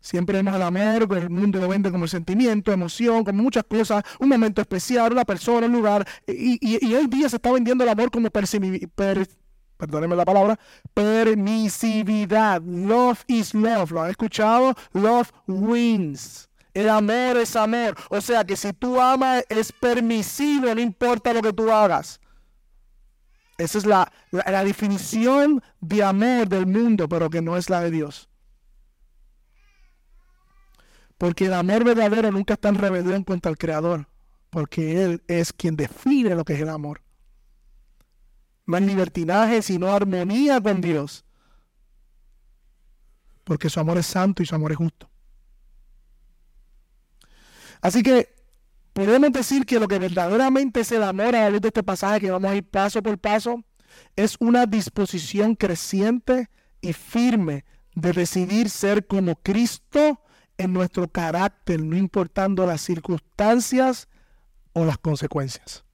[0.00, 4.28] Siempre vemos el amor, el mundo lo vende como sentimiento, emoción, como muchas cosas, un
[4.28, 6.06] momento especial, una persona, un lugar.
[6.26, 10.58] Y, y, hoy día se está vendiendo el amor como perdónenme la palabra,
[10.92, 12.60] permisividad.
[12.62, 13.90] Love is love.
[13.90, 14.74] ¿Lo han escuchado?
[14.92, 16.48] Love wins.
[16.74, 17.96] El amor es amor.
[18.10, 22.20] O sea que si tú amas es permisible, no importa lo que tú hagas.
[23.58, 27.90] Esa es la, la, definición de amor del mundo, pero que no es la de
[27.90, 28.28] Dios.
[31.18, 34.06] Porque el amor verdadero nunca está en rebelión contra el Creador,
[34.50, 37.02] porque Él es quien define lo que es el amor
[38.68, 41.24] no hay libertinaje, sino armonía con Dios.
[43.42, 45.08] Porque su amor es santo y su amor es justo.
[47.80, 48.34] Así que
[48.98, 52.32] podemos decir que lo que verdaderamente es el a la luz de este pasaje, que
[52.32, 53.62] vamos a ir paso por paso,
[54.16, 60.20] es una disposición creciente y firme de decidir ser como Cristo
[60.56, 64.08] en nuestro carácter, no importando las circunstancias
[64.72, 65.84] o las consecuencias.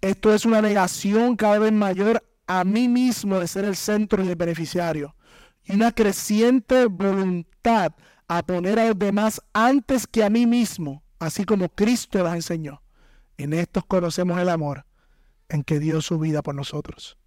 [0.00, 4.28] Esto es una negación cada vez mayor a mí mismo de ser el centro y
[4.28, 5.16] el beneficiario.
[5.64, 7.94] Y una creciente voluntad
[8.28, 12.82] a poner a los demás antes que a mí mismo, así como Cristo las enseñó.
[13.36, 14.86] En estos conocemos el amor
[15.48, 17.18] en que dio su vida por nosotros.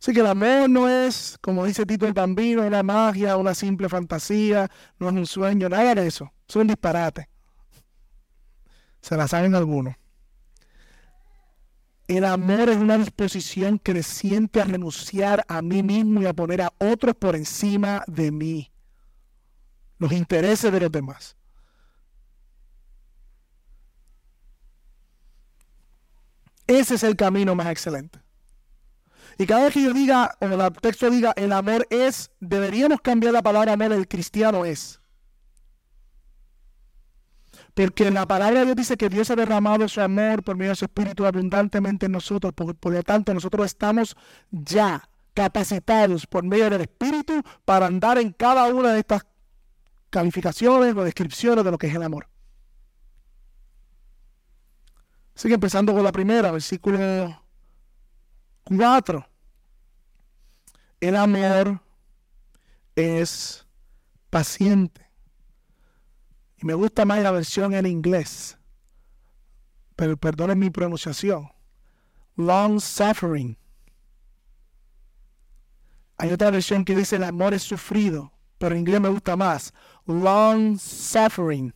[0.00, 3.88] Así que el amor no es, como dice Tito el Bambino, una magia, una simple
[3.88, 6.32] fantasía, no es un sueño, nada de eso.
[6.48, 7.28] Es un disparate.
[9.00, 9.96] Se la saben algunos.
[12.06, 16.72] El amor es una disposición creciente a renunciar a mí mismo y a poner a
[16.78, 18.72] otros por encima de mí.
[19.98, 21.36] Los intereses de los demás.
[26.66, 28.20] Ese es el camino más excelente.
[29.38, 33.32] Y cada vez que yo diga, o el texto diga, el amor es, deberíamos cambiar
[33.32, 35.00] la palabra amor, el cristiano es.
[37.74, 40.76] Porque la palabra de Dios dice que Dios ha derramado su amor por medio de
[40.76, 42.52] su Espíritu abundantemente en nosotros.
[42.52, 44.16] Por, por, lo tanto, nosotros estamos
[44.50, 49.24] ya capacitados por medio del Espíritu para andar en cada una de estas
[50.10, 52.28] calificaciones o descripciones de lo que es el amor.
[55.34, 57.42] Sigue empezando con la primera, versículo
[58.64, 59.28] 4.
[61.00, 61.80] El amor
[62.96, 63.66] es
[64.30, 65.08] paciente.
[66.56, 68.58] Y me gusta más la versión en inglés.
[69.94, 71.52] Pero perdonen mi pronunciación.
[72.34, 73.56] Long suffering.
[76.16, 79.72] Hay otra versión que dice el amor es sufrido, pero en inglés me gusta más.
[80.06, 81.72] Long suffering.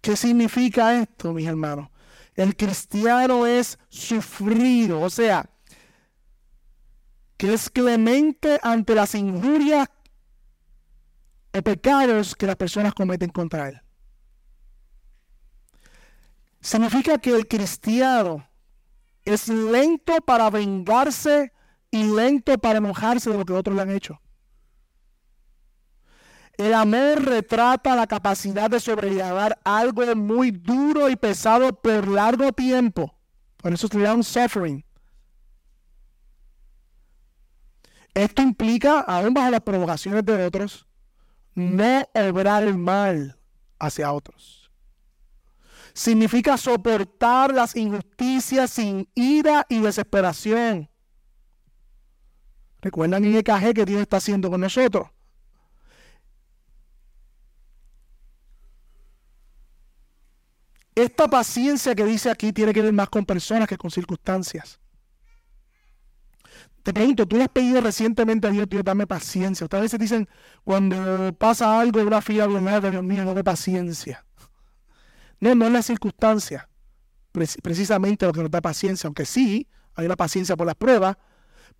[0.00, 1.88] ¿Qué significa esto, mis hermanos?
[2.34, 5.50] El cristiano es sufrido, o sea,
[7.36, 9.88] que es clemente ante las injurias
[11.52, 13.80] o pecados que las personas cometen contra Él.
[16.60, 18.46] significa que el cristiano
[19.24, 21.52] es lento para vengarse
[21.90, 24.20] y lento para enojarse de lo que otros le han hecho.
[26.60, 33.14] El amor retrata la capacidad de sobrellevar algo muy duro y pesado por largo tiempo.
[33.56, 34.84] Por eso se llama suffering.
[38.12, 40.86] Esto implica, aún bajo las provocaciones de otros,
[41.54, 43.38] no obrar el mal
[43.78, 44.70] hacia otros.
[45.94, 50.89] Significa soportar las injusticias sin ira y desesperación.
[52.82, 55.08] ¿Recuerdan el EKG que Dios está haciendo con nosotros?
[60.94, 64.78] Esta paciencia que dice aquí tiene que ver más con personas que con circunstancias.
[66.82, 69.66] Te pregunto, tú le has pedido recientemente a Dios, Dios, dame paciencia.
[69.66, 70.28] Otras veces dicen,
[70.64, 74.24] cuando pasa algo, una fila de Dios mío, dame paciencia.
[75.40, 76.68] No, no es la circunstancia.
[77.32, 81.16] precisamente lo que nos da paciencia, aunque sí, hay una paciencia por las pruebas,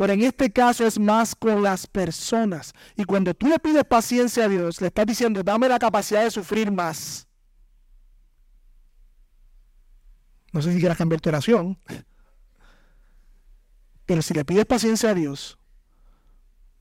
[0.01, 2.73] pero en este caso es más con las personas.
[2.97, 6.31] Y cuando tú le pides paciencia a Dios, le estás diciendo, dame la capacidad de
[6.31, 7.29] sufrir más.
[10.55, 11.79] No sé si quieras cambiar tu oración.
[14.07, 15.59] Pero si le pides paciencia a Dios,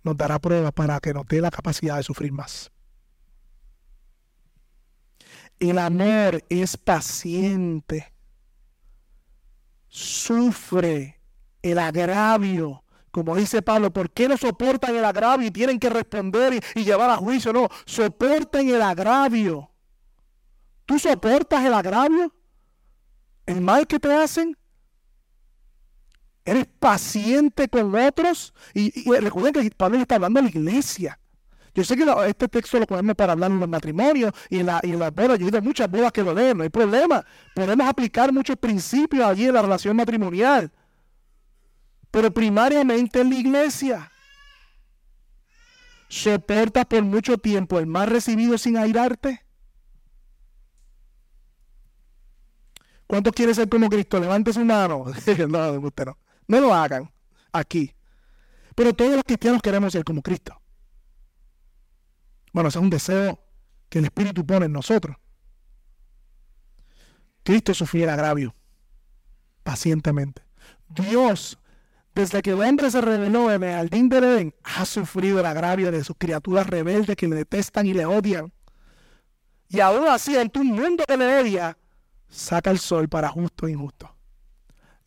[0.02, 2.72] nos dará pruebas para que nos dé la capacidad de sufrir más.
[5.60, 8.14] El amor es paciente.
[9.90, 11.20] Sufre
[11.62, 12.82] el agravio.
[13.12, 17.10] Como dice Pablo, ¿por qué no soportan el agravio y tienen que responder y, llevar
[17.10, 17.52] a juicio?
[17.52, 19.72] No, soporten el agravio.
[20.86, 22.34] ¿Tú soportas el agravio?
[23.46, 24.56] ¿El mal que te hacen?
[26.46, 28.54] Eres paciente con otros.
[28.74, 31.20] Y, recuerden que Pablo está hablando a la iglesia.
[31.74, 34.80] Yo sé que este texto lo ponemos para hablar en los matrimonios y en, la,
[34.84, 35.40] y en las bodas.
[35.40, 37.24] Yo he muchas bodas que lo leen, no hay problema.
[37.56, 40.72] Podemos aplicar muchos principios allí en la relación matrimonial.
[42.12, 44.12] Pero primariamente en la iglesia.
[46.08, 49.46] ¿Soportas por mucho tiempo el mal recibido sin airarte?
[53.06, 54.20] ¿Cuántos quieren ser como Cristo?
[54.20, 55.06] Levante su mano.
[55.48, 56.18] no, usted no.
[56.48, 57.12] No lo hagan
[57.52, 57.94] aquí.
[58.76, 60.60] Pero todos los cristianos queremos ser como Cristo.
[62.54, 63.40] Bueno, ese es un deseo
[63.90, 65.16] que el Espíritu pone en nosotros.
[67.44, 68.56] Cristo sufrió el agravio
[69.64, 70.42] pacientemente.
[70.88, 71.59] Dios,
[72.20, 76.04] desde que hombre se reveló en el jardín de Edén, ha sufrido el agravio de
[76.04, 78.52] sus criaturas rebeldes que le detestan y le odian.
[79.70, 81.78] Y aún así, en tu mundo que le odia,
[82.28, 84.20] saca el sol para justo e injusto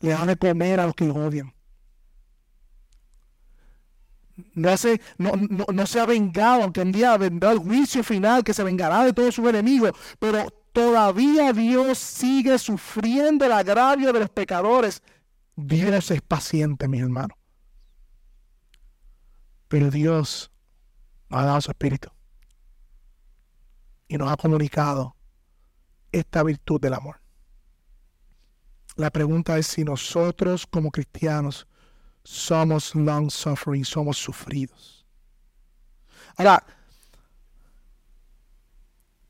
[0.03, 1.53] le dan de comer a los que los odian.
[4.53, 8.53] No, hace, no, no, se ha vengado, aunque un día vendrá el juicio final que
[8.53, 14.29] se vengará de todos sus enemigos, pero todavía Dios sigue sufriendo el agravio de los
[14.29, 15.01] pecadores.
[15.55, 17.35] Dios es paciente, mi hermano.
[19.67, 20.51] Pero Dios
[21.29, 22.09] nos ha dado su espíritu
[24.07, 25.15] y nos ha comunicado
[26.11, 27.19] esta virtud del amor.
[28.95, 31.67] La pregunta es si nosotros como cristianos
[32.23, 35.05] somos long suffering, somos sufridos.
[36.37, 36.63] Ahora,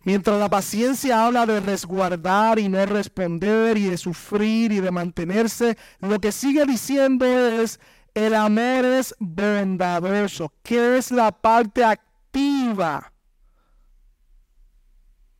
[0.03, 5.77] mientras la paciencia habla de resguardar y no responder y de sufrir y de mantenerse,
[5.99, 7.79] lo que sigue diciendo es,
[8.13, 10.53] el amor es bondadoso.
[10.61, 13.11] ¿Qué es la parte activa?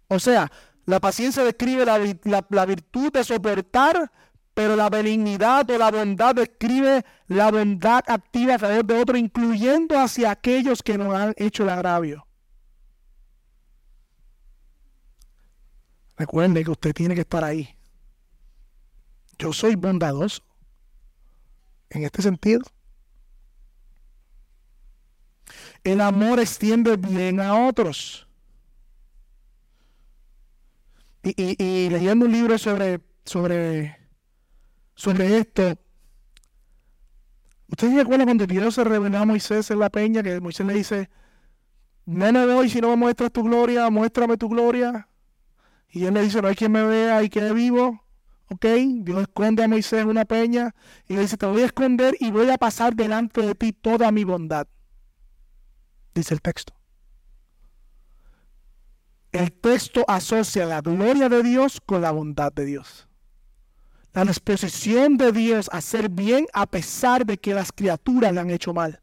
[0.08, 0.52] O sea,
[0.86, 4.12] la paciencia describe la, virtud de soportar,
[4.54, 9.97] pero la benignidad o la bondad describe la bondad activa a través de otro, incluyendo
[9.97, 12.28] hacia aquellos que nos han hecho el agravio.
[16.17, 17.76] Recuerde que usted tiene que estar ahí.
[19.38, 20.43] Yo soy bondadoso
[21.89, 22.62] en este sentido.
[25.84, 28.28] El amor extiende bien a otros.
[31.23, 33.97] Y, leyendo un libro sobre, sobre,
[34.93, 35.78] sobre esto,
[37.70, 40.22] ¿ustedes se acuerdan cuando Dios se reveló a Moisés en la peña?
[40.22, 41.09] Que Moisés le dice,
[42.05, 45.07] no me veo si no me muestras tu gloria, muéstrame tu gloria.
[45.94, 48.04] Y él le dice, no hay quien me vea y quede vivo.
[48.50, 48.66] ¿Ok?
[49.04, 50.74] Dios esconde a Moisés en una peña
[51.08, 54.12] y le dice, te voy a esconder y voy a pasar delante de ti toda
[54.12, 54.68] mi bondad.
[56.16, 56.74] Dice el texto.
[59.32, 63.08] El texto asocia la gloria de Dios con la bondad de Dios.
[64.14, 68.50] La disposición de Dios a hacer bien a pesar de que las criaturas le han
[68.50, 69.03] hecho mal.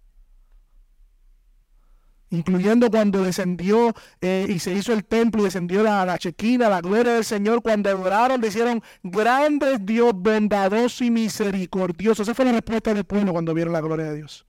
[2.30, 6.80] Incluyendo cuando descendió eh, y se hizo el templo y descendió la, la chequina, la
[6.80, 12.22] gloria del Señor, cuando adoraron, dijeron, grande Dios, bondadoso y misericordioso.
[12.22, 14.46] Esa fue la respuesta del pueblo cuando vieron la gloria de Dios.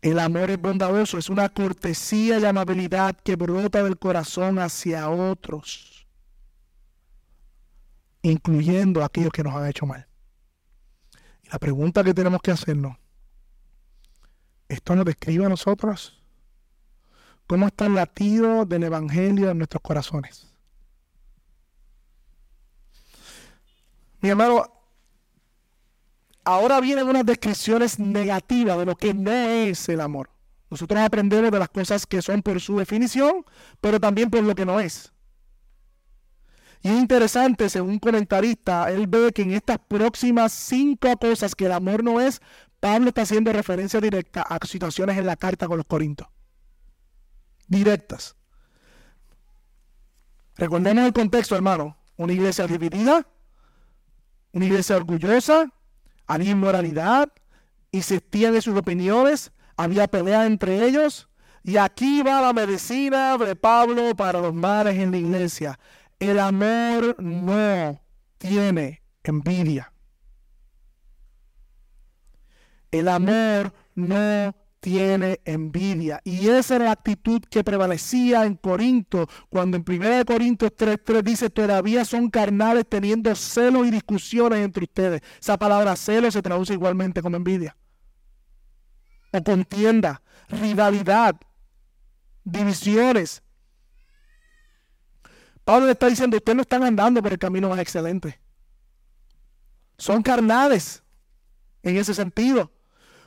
[0.00, 6.06] El amor es bondadoso, es una cortesía y amabilidad que brota del corazón hacia otros,
[8.22, 10.06] incluyendo a aquellos que nos han hecho mal.
[11.50, 12.96] La pregunta que tenemos que hacernos,
[14.68, 16.20] ¿esto nos describe a nosotros?
[17.46, 20.52] ¿Cómo está el latido del Evangelio en nuestros corazones?
[24.20, 24.64] Mi hermano,
[26.44, 30.30] ahora vienen unas descripciones negativas de lo que no es el amor.
[30.68, 33.44] Nosotros aprendemos de las cosas que son por su definición,
[33.80, 35.12] pero también por lo que no es.
[36.86, 41.66] Y es interesante, según un comentarista, él ve que en estas próximas cinco cosas que
[41.66, 42.40] el amor no es,
[42.78, 46.28] Pablo está haciendo referencia directa a situaciones en la carta con los Corintios.
[47.66, 48.36] Directas.
[50.54, 51.96] Recordemos el contexto, hermano.
[52.16, 53.26] Una iglesia dividida,
[54.52, 55.68] una iglesia orgullosa,
[56.28, 57.32] había inmoralidad,
[57.90, 61.28] insistían en sus opiniones, había pelea entre ellos.
[61.64, 65.80] Y aquí va la medicina de Pablo para los males en la iglesia.
[66.18, 68.00] El amor no
[68.38, 69.92] tiene envidia.
[72.90, 76.20] El amor no tiene envidia.
[76.24, 81.50] Y esa era la actitud que prevalecía en Corinto, cuando en 1 Corintios 3.3 dice,
[81.50, 85.22] todavía son carnales teniendo celos y discusiones entre ustedes.
[85.40, 87.76] Esa palabra celo se traduce igualmente como envidia.
[89.32, 91.36] O contienda, rivalidad,
[92.44, 93.42] divisiones.
[95.66, 98.40] Pablo le está diciendo, ustedes no están andando por el camino más excelente.
[99.98, 101.02] Son carnales
[101.82, 102.70] en ese sentido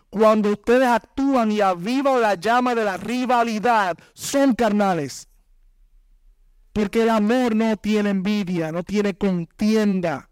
[0.09, 5.27] cuando ustedes actúan y avivan la llama de la rivalidad, son carnales.
[6.73, 10.29] Porque el amor no tiene envidia, no tiene contienda.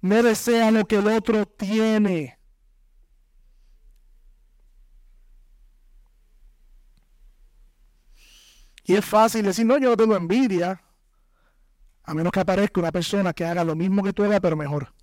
[0.00, 2.38] No desea lo que el otro tiene.
[8.84, 10.82] Y es fácil decir, no, yo no tengo envidia.
[12.08, 14.94] A menos que aparezca una persona que haga lo mismo que tú hagas, pero mejor.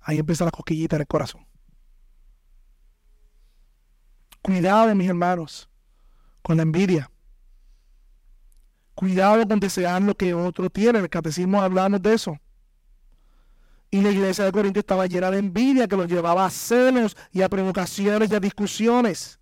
[0.00, 1.46] Ahí empieza la cosquillita en el corazón.
[4.40, 5.68] Cuidado, mis hermanos,
[6.40, 7.10] con la envidia.
[8.94, 11.00] Cuidado con desear lo que otro tiene.
[11.00, 12.38] En el catecismo hablamos de eso.
[13.90, 17.42] Y la iglesia de Corinto estaba llena de envidia que los llevaba a celos y
[17.42, 19.38] a provocaciones y a discusiones.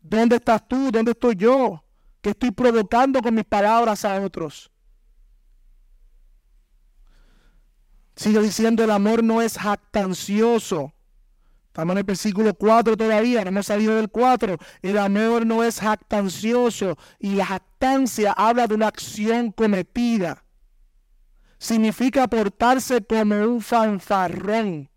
[0.00, 0.90] ¿Dónde estás tú?
[0.90, 1.84] ¿Dónde estoy yo?
[2.22, 4.70] ¿Qué estoy provocando con mis palabras a otros?
[8.16, 10.92] Sigue diciendo, el amor no es jactancioso.
[11.66, 14.56] Estamos en el versículo 4 todavía, no hemos salido del 4.
[14.80, 20.42] El amor no es jactancioso y la jactancia habla de una acción cometida.
[21.58, 24.88] Significa portarse como un fanfarrón.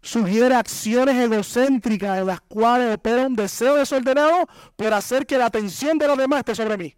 [0.00, 5.96] Sugiere acciones egocéntricas en las cuales opera un deseo desordenado por hacer que la atención
[5.96, 6.96] de los demás esté sobre mí.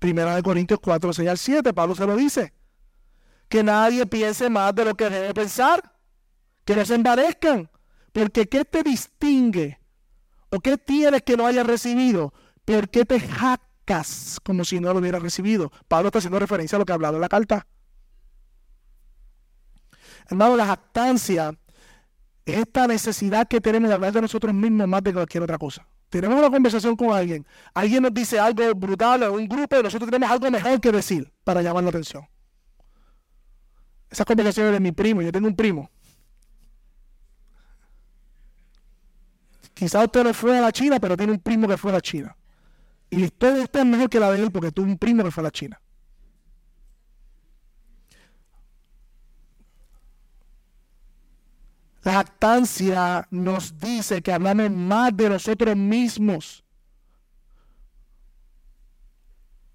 [0.00, 2.52] Primera de Corintios 4, 6 al 7, Pablo se lo dice
[3.50, 5.98] que nadie piense más de lo que debe pensar,
[6.64, 7.68] que no se embarezcan,
[8.12, 9.78] porque ¿qué te distingue?
[10.50, 12.32] ¿O qué tienes que no hayas recibido?
[12.64, 15.72] ¿Por qué te jacas como si no lo hubieras recibido?
[15.88, 17.66] Pablo está haciendo referencia a lo que ha hablado en la carta.
[20.28, 21.52] Hermano, la jactancia
[22.44, 25.86] es esta necesidad que tenemos de hablar de nosotros mismos más de cualquier otra cosa.
[26.10, 30.10] Tenemos una conversación con alguien, alguien nos dice algo brutal en un grupo y nosotros
[30.10, 32.26] tenemos algo mejor que decir para llamar la atención.
[34.10, 35.88] Esas conversaciones de mi primo, yo tengo un primo.
[39.72, 42.00] Quizás usted no fue a la China, pero tiene un primo que fue a la
[42.00, 42.36] China.
[43.08, 45.22] Y la historia de usted es mejor que la de él porque tuvo un primo
[45.22, 45.80] que fue a la China.
[52.04, 56.64] Jactancia nos dice que hablamos más de nosotros mismos.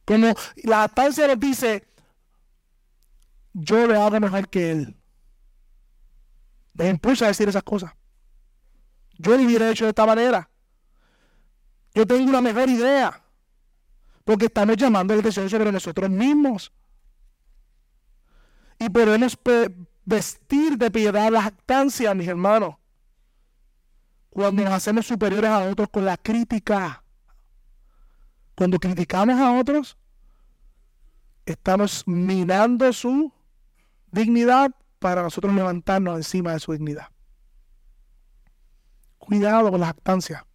[0.05, 1.88] Como la jactancia nos dice,
[3.53, 4.95] yo le hago mejor que él.
[6.73, 7.93] Me impulsa a decir esas cosas.
[9.17, 10.49] Yo lo hubiera hecho de esta manera.
[11.93, 13.23] Yo tengo una mejor idea.
[14.26, 16.73] Porque estamos llamando la atención sobre nosotros mismos.
[18.78, 19.38] Y podemos
[20.05, 22.75] vestir de piedad la jactancia, mis hermanos.
[24.29, 27.03] Cuando nos hacemos superiores a otros con la crítica.
[28.55, 29.97] Cuando criticamos a otros
[31.45, 33.31] estamos minando su
[34.11, 37.09] dignidad para nosotros levantarnos encima de su dignidad.
[39.17, 40.45] Cuidado con la jactancia.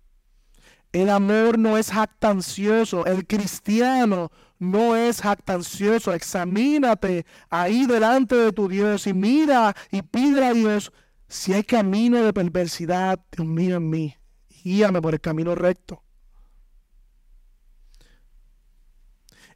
[0.93, 3.07] El amor no es jactancioso.
[3.07, 4.31] El cristiano
[4.61, 6.15] no es jactancioso.
[6.15, 10.93] Examínate ahí delante de tu Dios y mira y pide a Dios
[11.27, 14.17] si hay camino de perversidad, Dios mío en mí.
[14.63, 16.05] Guíame por el camino recto.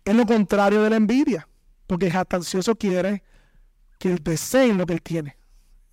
[0.04, 1.48] Es lo contrario de la envidia,
[1.86, 3.22] porque el jactancioso quiere
[3.98, 5.36] que él desee lo que él tiene.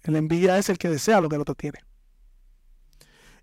[0.03, 1.79] El envidia es el que desea lo que el otro tiene.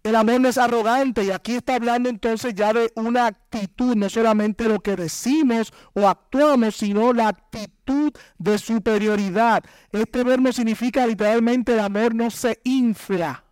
[0.09, 4.09] El amor no es arrogante y aquí está hablando entonces ya de una actitud, no
[4.09, 9.63] solamente lo que decimos o actuamos, sino la actitud de superioridad.
[9.93, 13.45] Este verbo significa literalmente el amor no se infla.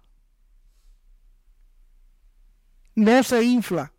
[2.95, 3.93] No se infla.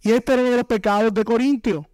[0.00, 1.90] Y este era uno de los pecados de Corintio.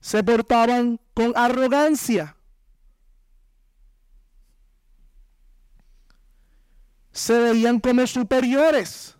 [0.00, 2.34] Se portaban con arrogancia.
[7.12, 9.16] Se veían como superiores.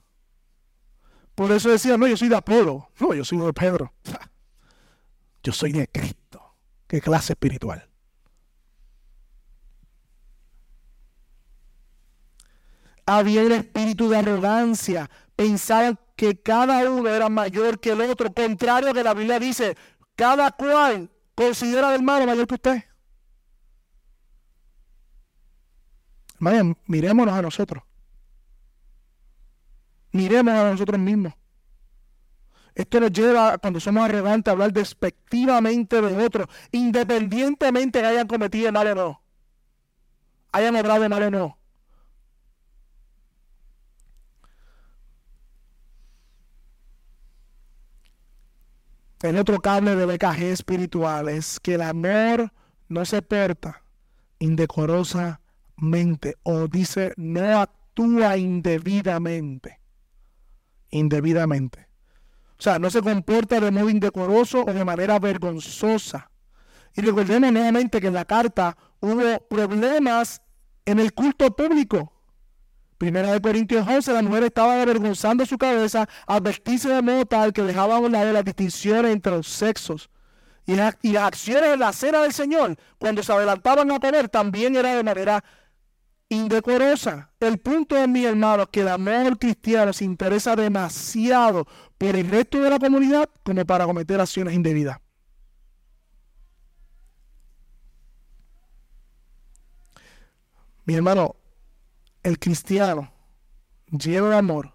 [1.35, 3.93] Por eso decían, no, yo soy de Apolo, no, yo soy de Pedro.
[5.43, 6.55] Yo soy de Cristo.
[6.87, 7.89] Qué clase espiritual.
[13.07, 15.11] Había el espíritu de arrogancia.
[15.35, 18.33] Pensaban que cada uno era mayor que el otro.
[18.35, 19.79] Contrario a que la Biblia dice,
[20.15, 22.85] cada cual considera al hermano mayor que usted.
[26.41, 27.85] Vaya, mirémonos a nosotros.
[30.13, 31.35] Miremos a nosotros mismos.
[32.75, 38.73] Esto nos lleva, cuando somos arrogantes, a hablar despectivamente de otros, independientemente de hayan cometido
[38.73, 39.23] mal o no.
[40.53, 41.59] Hayan obrado mal o no.
[49.23, 52.51] El otro cable de BKG espiritual es que el amor
[52.89, 53.83] no se perta
[54.39, 55.43] indecorosa
[55.81, 59.81] mente o dice no actúa indebidamente.
[60.91, 61.89] Indebidamente.
[62.59, 66.31] O sea, no se comporta de modo indecoroso o de manera vergonzosa.
[66.95, 70.43] Y recordemos nuevamente que en la carta hubo problemas
[70.85, 72.13] en el culto público.
[72.99, 77.53] Primera de Corintios 11, la mujer estaba avergonzando su cabeza al vestirse de modo tal
[77.53, 80.11] que dejaba hablar de las distinciones entre los sexos.
[80.67, 84.95] Y, las acciones en la cena del Señor, cuando se adelantaban a comer, también era
[84.95, 85.43] de manera
[86.31, 87.33] indecorosa.
[87.41, 91.67] El punto es, mi hermano, que el amor cristiano se interesa demasiado
[91.99, 94.99] por el resto de la comunidad como para cometer acciones indebidas.
[100.85, 101.37] Mi hermano,
[102.23, 103.13] el cristiano
[103.87, 104.73] lleva el amor,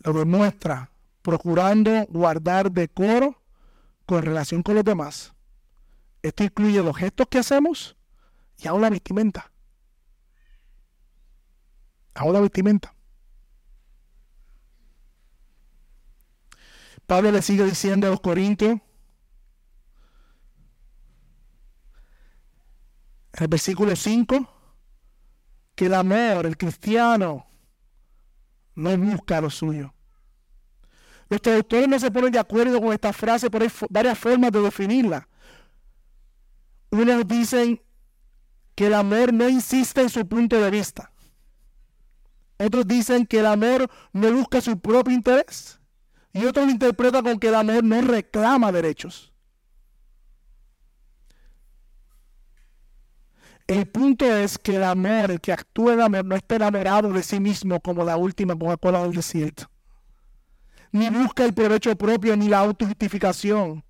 [0.00, 0.90] lo demuestra
[1.22, 3.42] procurando guardar decoro
[4.06, 5.32] con relación con los demás.
[6.22, 7.96] Esto incluye los gestos que hacemos
[8.58, 9.51] y aún la vestimenta
[12.14, 12.94] a vestimenta.
[17.06, 18.80] Pablo le sigue diciendo a los corintios,
[23.34, 24.48] en el versículo 5,
[25.74, 27.46] que el amor, el cristiano,
[28.74, 29.92] no busca lo suyo.
[31.28, 34.60] Los traductores no se ponen de acuerdo con esta frase, pero hay varias formas de
[34.60, 35.28] definirla.
[36.90, 37.80] Unos dicen
[38.74, 41.11] que el amor no insiste en su punto de vista.
[42.64, 45.80] Otros dicen que el amor no busca su propio interés.
[46.32, 49.32] Y otros lo interpretan con que el amor no reclama derechos.
[53.66, 57.22] El punto es que el amor, el que actúa en amor, no está enamorado de
[57.22, 59.68] sí mismo como la última Coca-Cola del desierto.
[60.92, 63.82] Ni busca el provecho propio ni la autojustificación,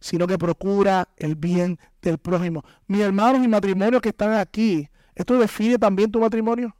[0.00, 2.64] sino que procura el bien del prójimo.
[2.86, 6.74] Mis hermanos y matrimonios que están aquí, ¿esto define también tu matrimonio?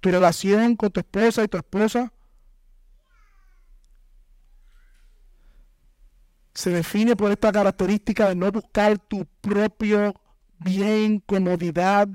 [0.00, 2.12] Tu relación con tu esposa y tu esposa
[6.58, 10.12] se define por esta característica de no buscar tu propio
[10.58, 12.08] bien, comodidad.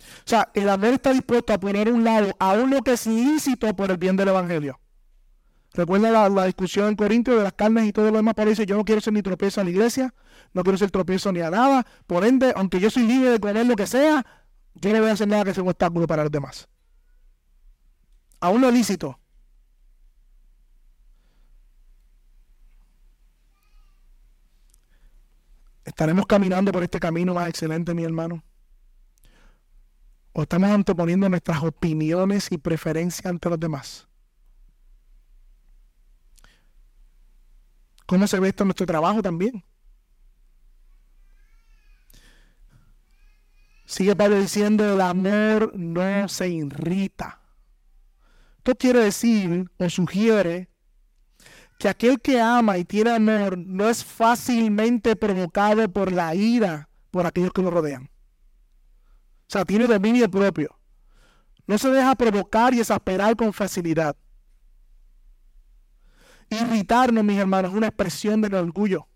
[0.00, 3.06] O sea, el amor está dispuesto a poner a un lado aún lo que es
[3.06, 4.78] lícito por el bien del Evangelio.
[5.72, 8.34] Recuerda la, discusión en Corintios de las carnes y todo lo demás.
[8.34, 10.12] Para dice, yo no quiero ser ni tropiezo a la iglesia,
[10.52, 11.86] no quiero ser tropiezo ni a nada.
[12.06, 14.26] Por ende, aunque yo soy libre de comer lo que sea,
[14.74, 16.68] yo no voy a hacer nada que sea un obstáculo para los demás.
[18.40, 19.18] Aún lo lícito.
[25.84, 28.42] ¿Estaremos caminando por este camino más excelente, mi hermano?
[30.32, 34.06] ¿O estamos anteponiendo nuestras opiniones y preferencias ante los demás?
[38.10, 39.62] cómo se ve esto en nuestro trabajo también.
[43.90, 47.40] Sigue Pablo diciendo, el amor no se irrita.
[48.58, 50.70] Esto quiere decir o sugiere
[51.76, 57.26] que aquel que ama y tiene amor no es fácilmente provocado por la ira por
[57.26, 58.04] aquellos que lo rodean.
[58.04, 60.78] O sea, tiene dominio propio.
[61.66, 64.14] No se deja provocar y exasperar con facilidad.
[66.48, 69.08] Irritarnos, mis hermanos, es una expresión del orgullo.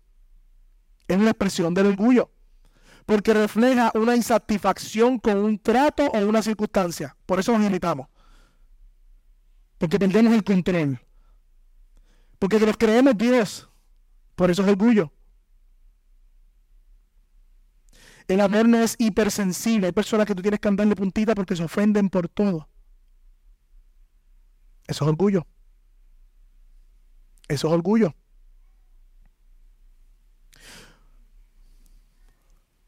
[1.07, 2.34] Es una expresión del orgullo
[3.05, 7.15] porque refleja una insatisfacción con un trato o una circunstancia.
[7.25, 8.07] Por eso nos irritamos.
[9.77, 10.99] Porque perdemos el control.
[12.39, 13.69] Porque nos creemos Dios.
[14.35, 15.11] Por eso es orgullo.
[18.27, 19.87] El amor no es hipersensible.
[19.87, 22.67] Hay personas que tú tienes que andarle puntita porque se ofenden por todo.
[24.87, 25.45] Eso es orgullo.
[27.47, 28.15] Eso es orgullo.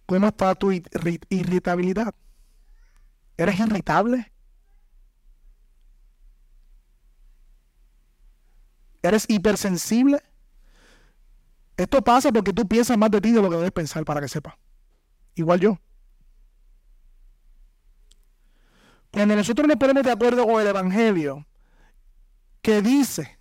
[0.07, 2.15] ¿Cómo está tu irritabilidad?
[3.35, 4.31] ¿Eres irritable?
[9.03, 10.23] ¿Eres hipersensible?
[11.75, 14.29] Esto pasa porque tú piensas más de ti de lo que debes pensar, para que
[14.29, 14.55] sepas.
[15.35, 15.77] Igual yo.
[19.11, 21.45] Cuando nosotros nos ponemos de acuerdo con el Evangelio,
[22.61, 23.37] que dice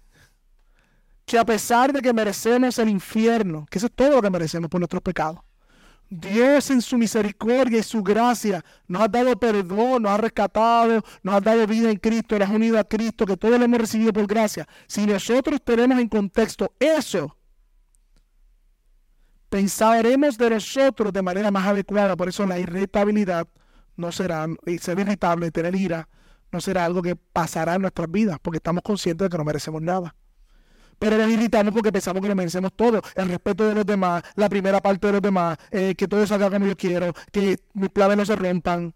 [1.24, 4.68] que a pesar de que merecemos el infierno, que eso es todo lo que merecemos
[4.68, 5.45] por nuestros pecados,
[6.08, 11.34] Dios en su misericordia y su gracia nos ha dado perdón, nos ha rescatado, nos
[11.34, 14.12] ha dado vida en Cristo, nos ha unido a Cristo, que todos lo hemos recibido
[14.12, 14.68] por gracia.
[14.86, 17.36] Si nosotros tenemos en contexto eso,
[19.48, 22.16] pensaremos de nosotros de manera más adecuada.
[22.16, 23.48] Por eso la irritabilidad
[23.96, 26.08] no será, y ser irritable, tener ira,
[26.52, 29.82] no será algo que pasará en nuestras vidas, porque estamos conscientes de que no merecemos
[29.82, 30.14] nada.
[30.98, 33.02] Pero nos irritamos porque pensamos que lo merecemos todo.
[33.14, 36.50] El respeto de los demás, la primera parte de los demás, eh, que todo salga
[36.50, 38.94] como yo quiero, que mis planes no se rompan.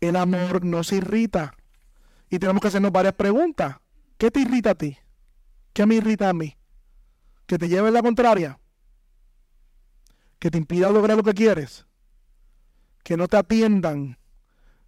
[0.00, 1.54] El amor no se irrita.
[2.28, 3.76] Y tenemos que hacernos varias preguntas.
[4.18, 4.96] ¿Qué te irrita a ti?
[5.72, 6.56] ¿Qué me irrita a mí?
[7.46, 8.60] ¿Que te lleve la contraria?
[10.38, 11.86] ¿Que te impida lograr lo que quieres?
[13.02, 14.18] ¿Que no te atiendan?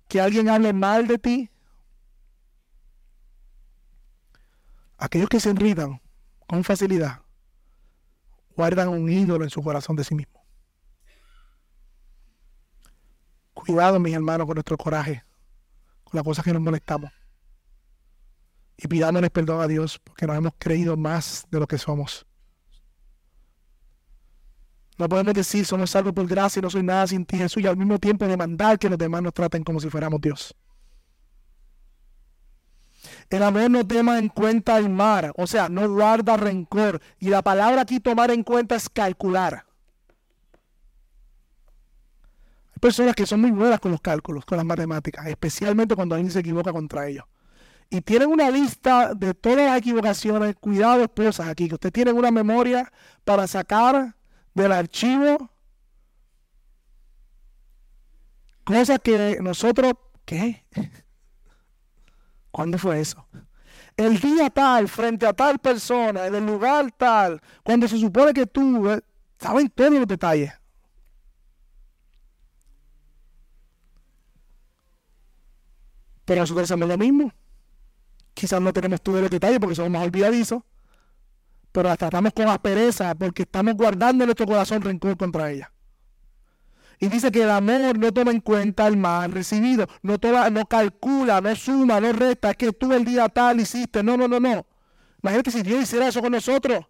[0.09, 1.52] ¿Que alguien hable mal de ti?
[5.03, 6.01] Aquellos que se irritan
[6.47, 7.23] con facilidad
[8.55, 10.47] guardan un ídolo en su corazón de sí mismo.
[13.53, 15.25] Cuidado, mis hermanos, con nuestro coraje,
[16.05, 17.11] con las cosas que nos molestamos.
[18.77, 22.25] Y pidámosle perdón a Dios porque nos hemos creído más de lo que somos.
[24.99, 27.67] No podemos decir somos salvos por gracia y no soy nada sin ti, Jesús, y
[27.67, 30.55] al mismo tiempo demandar que los demás nos traten como si fuéramos Dios.
[33.33, 37.01] El amor no toma en cuenta el mar, o sea, no guarda rencor.
[37.19, 39.65] Y la palabra aquí tomar en cuenta es calcular.
[42.75, 46.31] Hay personas que son muy buenas con los cálculos, con las matemáticas, especialmente cuando alguien
[46.31, 47.25] se equivoca contra ellos.
[47.89, 50.55] Y tienen una lista de todas las equivocaciones.
[50.57, 52.93] Cuidado, esposas, aquí, que ustedes tienen una memoria
[53.25, 54.15] para sacar
[54.53, 55.51] del archivo
[58.63, 59.95] cosas que nosotros,
[60.27, 60.67] ¿qué?
[62.53, 63.27] ¿Cuándo fue eso?
[63.97, 68.47] El día tal, frente a tal persona, en el lugar tal, cuando se supone que
[68.47, 69.01] tú eh,
[69.39, 70.53] sabes todos los detalles.
[76.25, 77.33] Pero nosotros hacemos lo mismo.
[78.35, 80.63] Quizás no tenemos todos los detalles porque somos más olvidadizos,
[81.73, 85.73] pero las tratamos con aspereza porque estamos guardando en nuestro corazón rencor contra ella.
[87.03, 90.65] Y dice que el amor no toma en cuenta el mal recibido, no, toma, no
[90.67, 94.05] calcula, no suma, no resta, es que tú el día tal hiciste.
[94.05, 94.65] No, no, no, no.
[95.21, 96.87] Imagínate si Dios hiciera eso con nosotros.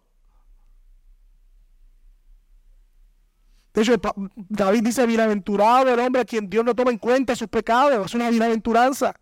[3.73, 3.95] De hecho,
[4.35, 8.05] David dice, bienaventurado el hombre a quien Dios no toma en cuenta sus pecados.
[8.05, 9.15] Es una bienaventuranza.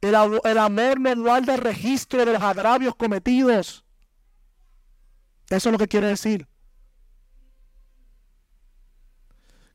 [0.00, 3.84] El, el amor no guarda registro de los agravios cometidos.
[5.50, 6.48] Eso es lo que quiere decir.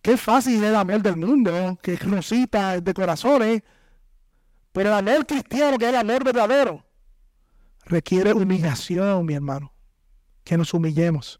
[0.01, 3.61] Qué fácil es el amor del mundo, que es rosita de corazones.
[4.71, 6.83] Pero el amor cristiano, que es el amor verdadero,
[7.85, 9.73] requiere humillación, mi hermano.
[10.43, 11.39] Que nos humillemos.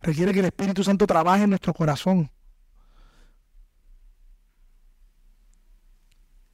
[0.00, 2.30] Requiere que el Espíritu Santo trabaje en nuestro corazón.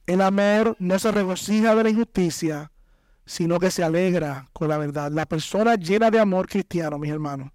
[0.05, 2.71] El amor no se regocija de la injusticia,
[3.25, 5.11] sino que se alegra con la verdad.
[5.11, 7.51] La persona llena de amor cristiano, mis hermanos,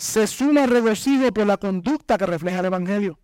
[0.00, 3.18] se suma regocijo por la conducta que refleja el Evangelio.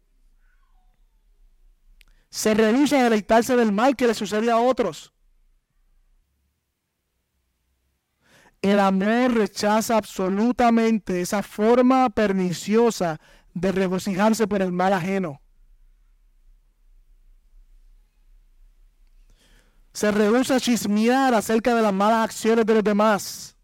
[2.28, 5.14] Se rehúsa a deleitarse del mal que le sucede a otros.
[8.60, 13.22] El amor rechaza absolutamente esa forma perniciosa
[13.54, 15.40] de regocijarse por el mal ajeno.
[19.94, 23.55] Se rehúsa a chismear acerca de las malas acciones de los demás.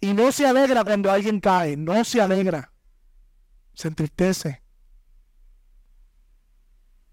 [0.00, 2.72] Y no se alegra cuando alguien cae, no se alegra.
[3.74, 4.62] Se entristece.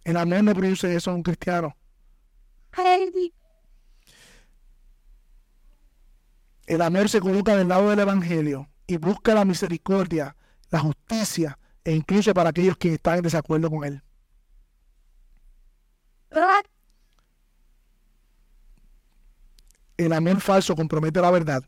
[0.03, 1.75] El amor no produce eso a un cristiano.
[6.67, 10.35] El amor se coloca del lado del Evangelio y busca la misericordia,
[10.69, 14.01] la justicia e incluso para aquellos que están en desacuerdo con él.
[19.97, 21.63] El amor falso compromete la verdad,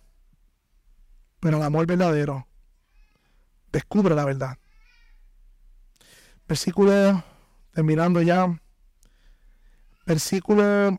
[1.39, 2.47] pero el amor verdadero
[3.71, 4.57] descubre la verdad.
[6.47, 7.23] Versículo,
[7.71, 8.47] terminando ya,
[10.05, 10.97] versículo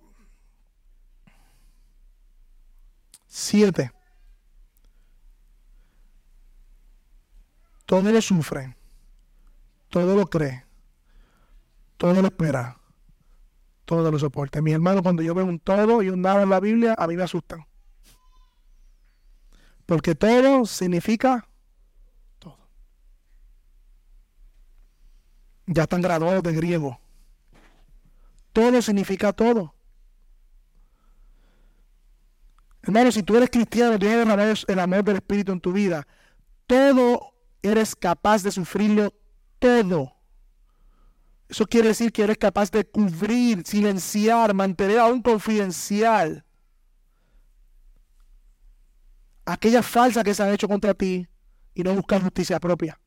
[3.26, 3.93] 7.
[7.86, 8.76] Todo lo sufre,
[9.89, 10.66] todo lo cree,
[11.97, 12.78] todo lo espera,
[13.86, 14.61] todo lo soporta.
[14.61, 17.16] Mi hermano, cuando yo veo un todo y un nada en la Biblia, a mí
[17.16, 17.66] me asustan.
[19.89, 21.49] Porque todo significa
[22.39, 22.59] todo.
[25.64, 27.01] Ya están graduados de griego.
[28.53, 29.74] Todo significa todo.
[32.82, 36.07] Hermano, si tú eres cristiano, tienes el amor del Espíritu en tu vida,
[36.66, 37.32] todo
[37.62, 39.14] eres capaz de sufrirlo
[39.59, 40.12] todo.
[41.49, 46.45] Eso quiere decir que eres capaz de cubrir, silenciar, mantener aún confidencial
[49.49, 51.26] aquella falsa que se han hecho contra ti
[51.74, 53.01] y no buscar justicia propia.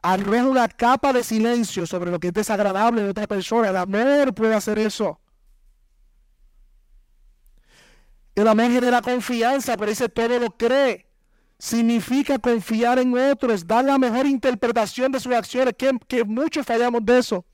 [0.00, 3.70] Arreja una capa de silencio sobre lo que es desagradable de otra persona.
[3.70, 5.20] El amor puede hacer eso.
[8.34, 11.06] El amor genera confianza, pero ese todo lo cree.
[11.58, 17.04] Significa confiar en otros, dar la mejor interpretación de sus acciones, que, que muchos fallamos
[17.04, 17.44] de eso.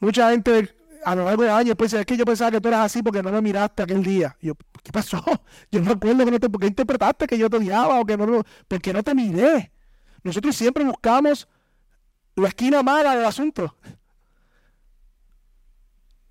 [0.00, 0.76] Mucha gente
[1.06, 3.22] a lo largo de años pues es que yo pensaba que tú eras así porque
[3.22, 4.36] no me miraste aquel día.
[4.40, 5.22] yo, ¿qué pasó?
[5.70, 8.16] Yo no recuerdo que no te, ¿por qué interpretaste que yo te odiaba o que
[8.16, 9.70] no, porque no te miré.
[10.24, 11.46] Nosotros siempre buscamos
[12.34, 13.76] la esquina mala del asunto.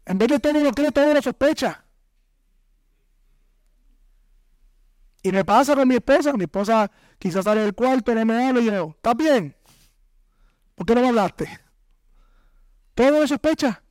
[0.06, 1.86] En vez de todo lo cree, todo lo sospecha.
[5.24, 8.60] Y me pasa con mi esposa, mi esposa quizás sale del cuarto, no me habla
[8.60, 9.56] y yo, ¿estás bien?
[10.76, 11.48] ¿Por qué no me hablaste?
[12.94, 13.85] Todo lo sospecha.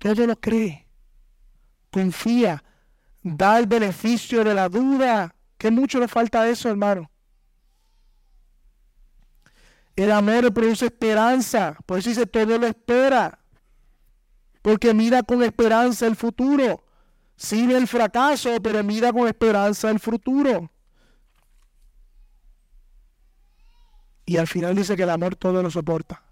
[0.00, 0.86] Todo lo cree.
[1.90, 2.64] Confía.
[3.22, 5.34] Da el beneficio de la duda.
[5.58, 7.10] Que mucho le falta eso, hermano.
[9.94, 11.76] El amor produce esperanza.
[11.84, 13.38] Por eso dice, todo lo espera.
[14.62, 16.82] Porque mira con esperanza el futuro.
[17.36, 20.70] Sin el fracaso, pero mira con esperanza el futuro.
[24.24, 26.29] Y al final dice que el amor todo lo soporta.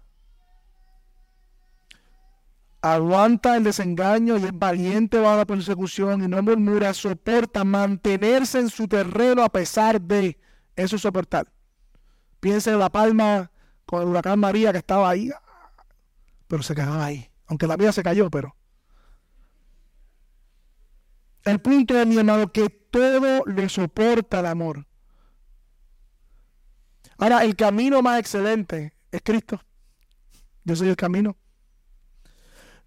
[2.81, 8.69] Aguanta el desengaño y es valiente bajo la persecución y no murmura, soporta mantenerse en
[8.69, 10.39] su terreno a pesar de
[10.77, 11.51] eso soportar.
[12.39, 13.51] Piensa en la palma
[13.85, 15.29] con el huracán María que estaba ahí,
[16.47, 17.29] pero se quedaba ahí.
[17.47, 18.55] Aunque la vida se cayó, pero.
[21.43, 24.87] El punto de mi hermano que todo le soporta el amor.
[27.17, 29.59] Ahora, el camino más excelente es Cristo.
[30.63, 31.35] Yo soy el camino.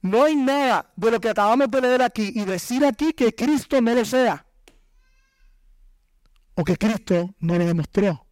[0.03, 3.78] No hay nada de lo que acabamos de leer aquí y decir aquí que Cristo
[4.05, 4.44] sea.
[6.55, 8.26] O que Cristo no lo demostró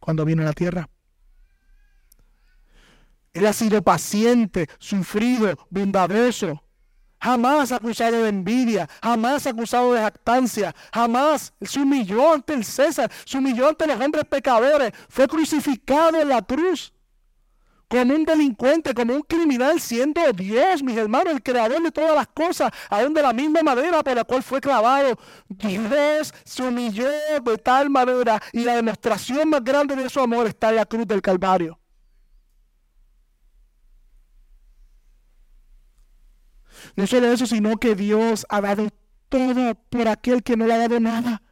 [0.00, 0.88] cuando vino a la tierra.
[3.32, 6.60] Él ha sido paciente, sufrido, bondadoso.
[7.20, 13.36] Jamás acusado de envidia, jamás acusado de jactancia, jamás se humilló ante el César, se
[13.36, 16.94] humilló ante los hombres pecadores, fue crucificado en la cruz
[17.90, 22.28] como un delincuente, como un criminal, siendo Dios, mis hermanos, el creador de todas las
[22.28, 25.18] cosas, aún de la misma manera por la cual fue clavado.
[25.48, 27.08] Dios se humilló
[27.42, 31.04] de tal manera y la demostración más grande de su amor está en la cruz
[31.04, 31.80] del Calvario.
[36.94, 38.86] No solo eso, sino que Dios ha dado
[39.28, 41.42] todo por aquel que no le ha dado nada.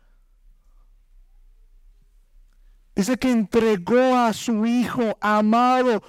[2.95, 6.03] Dice que entregó a su Hijo amado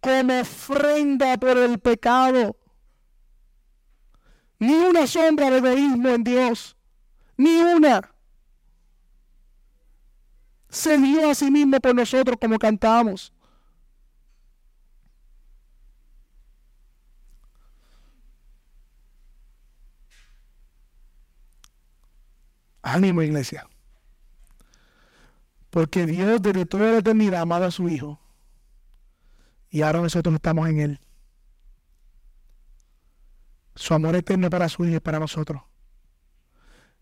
[0.00, 2.56] como ofrenda por el pecado.
[4.58, 6.76] Ni una sombra de egoísmo en Dios.
[7.36, 8.12] Ni una.
[10.68, 13.32] Se dio a sí mismo por nosotros como cantamos.
[22.82, 23.68] Ánimo, iglesia.
[25.70, 28.18] Porque Dios desde toda la eternidad amado a su Hijo.
[29.70, 31.00] Y ahora nosotros estamos en Él.
[33.76, 35.62] Su amor eterno para su Hijo y para nosotros.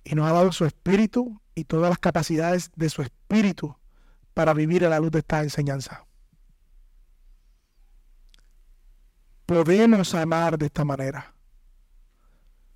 [0.04, 3.76] Y nos ha dado su espíritu y todas las capacidades de su espíritu
[4.34, 6.06] para vivir a la luz de esta enseñanza.
[9.46, 11.34] Podemos amar de esta manera.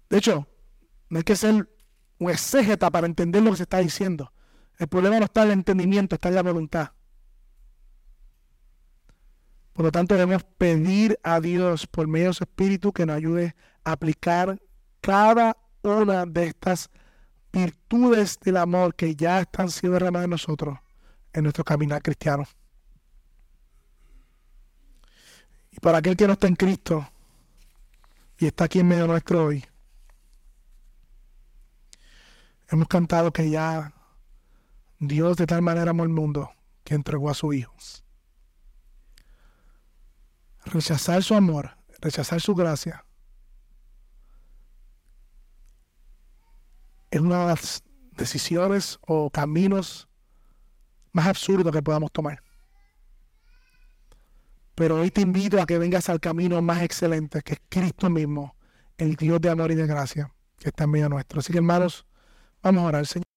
[0.09, 0.47] De hecho,
[1.11, 1.68] no hay que ser
[2.18, 4.32] un exégeta para entender lo que se está diciendo.
[4.78, 6.93] El problema no está en el entendimiento, está en la voluntad.
[9.72, 13.56] Por lo tanto, debemos pedir a Dios por medio de su Espíritu que nos ayude
[13.84, 14.60] a aplicar
[15.00, 16.90] cada una de estas
[17.52, 20.78] virtudes del amor que ya están siendo derramadas en nosotros
[21.32, 22.44] en nuestro caminar cristiano.
[25.70, 27.08] Y para aquel que no está en Cristo
[28.38, 29.64] y está aquí en medio nuestro hoy,
[32.70, 33.94] hemos cantado que ya
[34.98, 36.50] Dios de tal manera amó el mundo
[36.84, 37.74] que entregó a su Hijo.
[40.64, 43.04] Rechazar su amor, rechazar su gracia,
[47.10, 47.84] es una de las
[48.16, 50.08] decisiones o caminos
[51.12, 52.42] más absurdos que podamos tomar.
[54.74, 58.56] Pero hoy te invito a que vengas al camino más excelente, que es Cristo mismo,
[58.96, 61.40] el Dios de amor y de gracia, que está en medio nuestro.
[61.40, 62.06] Así que hermanos,
[62.62, 63.32] vamos a orar, Señor.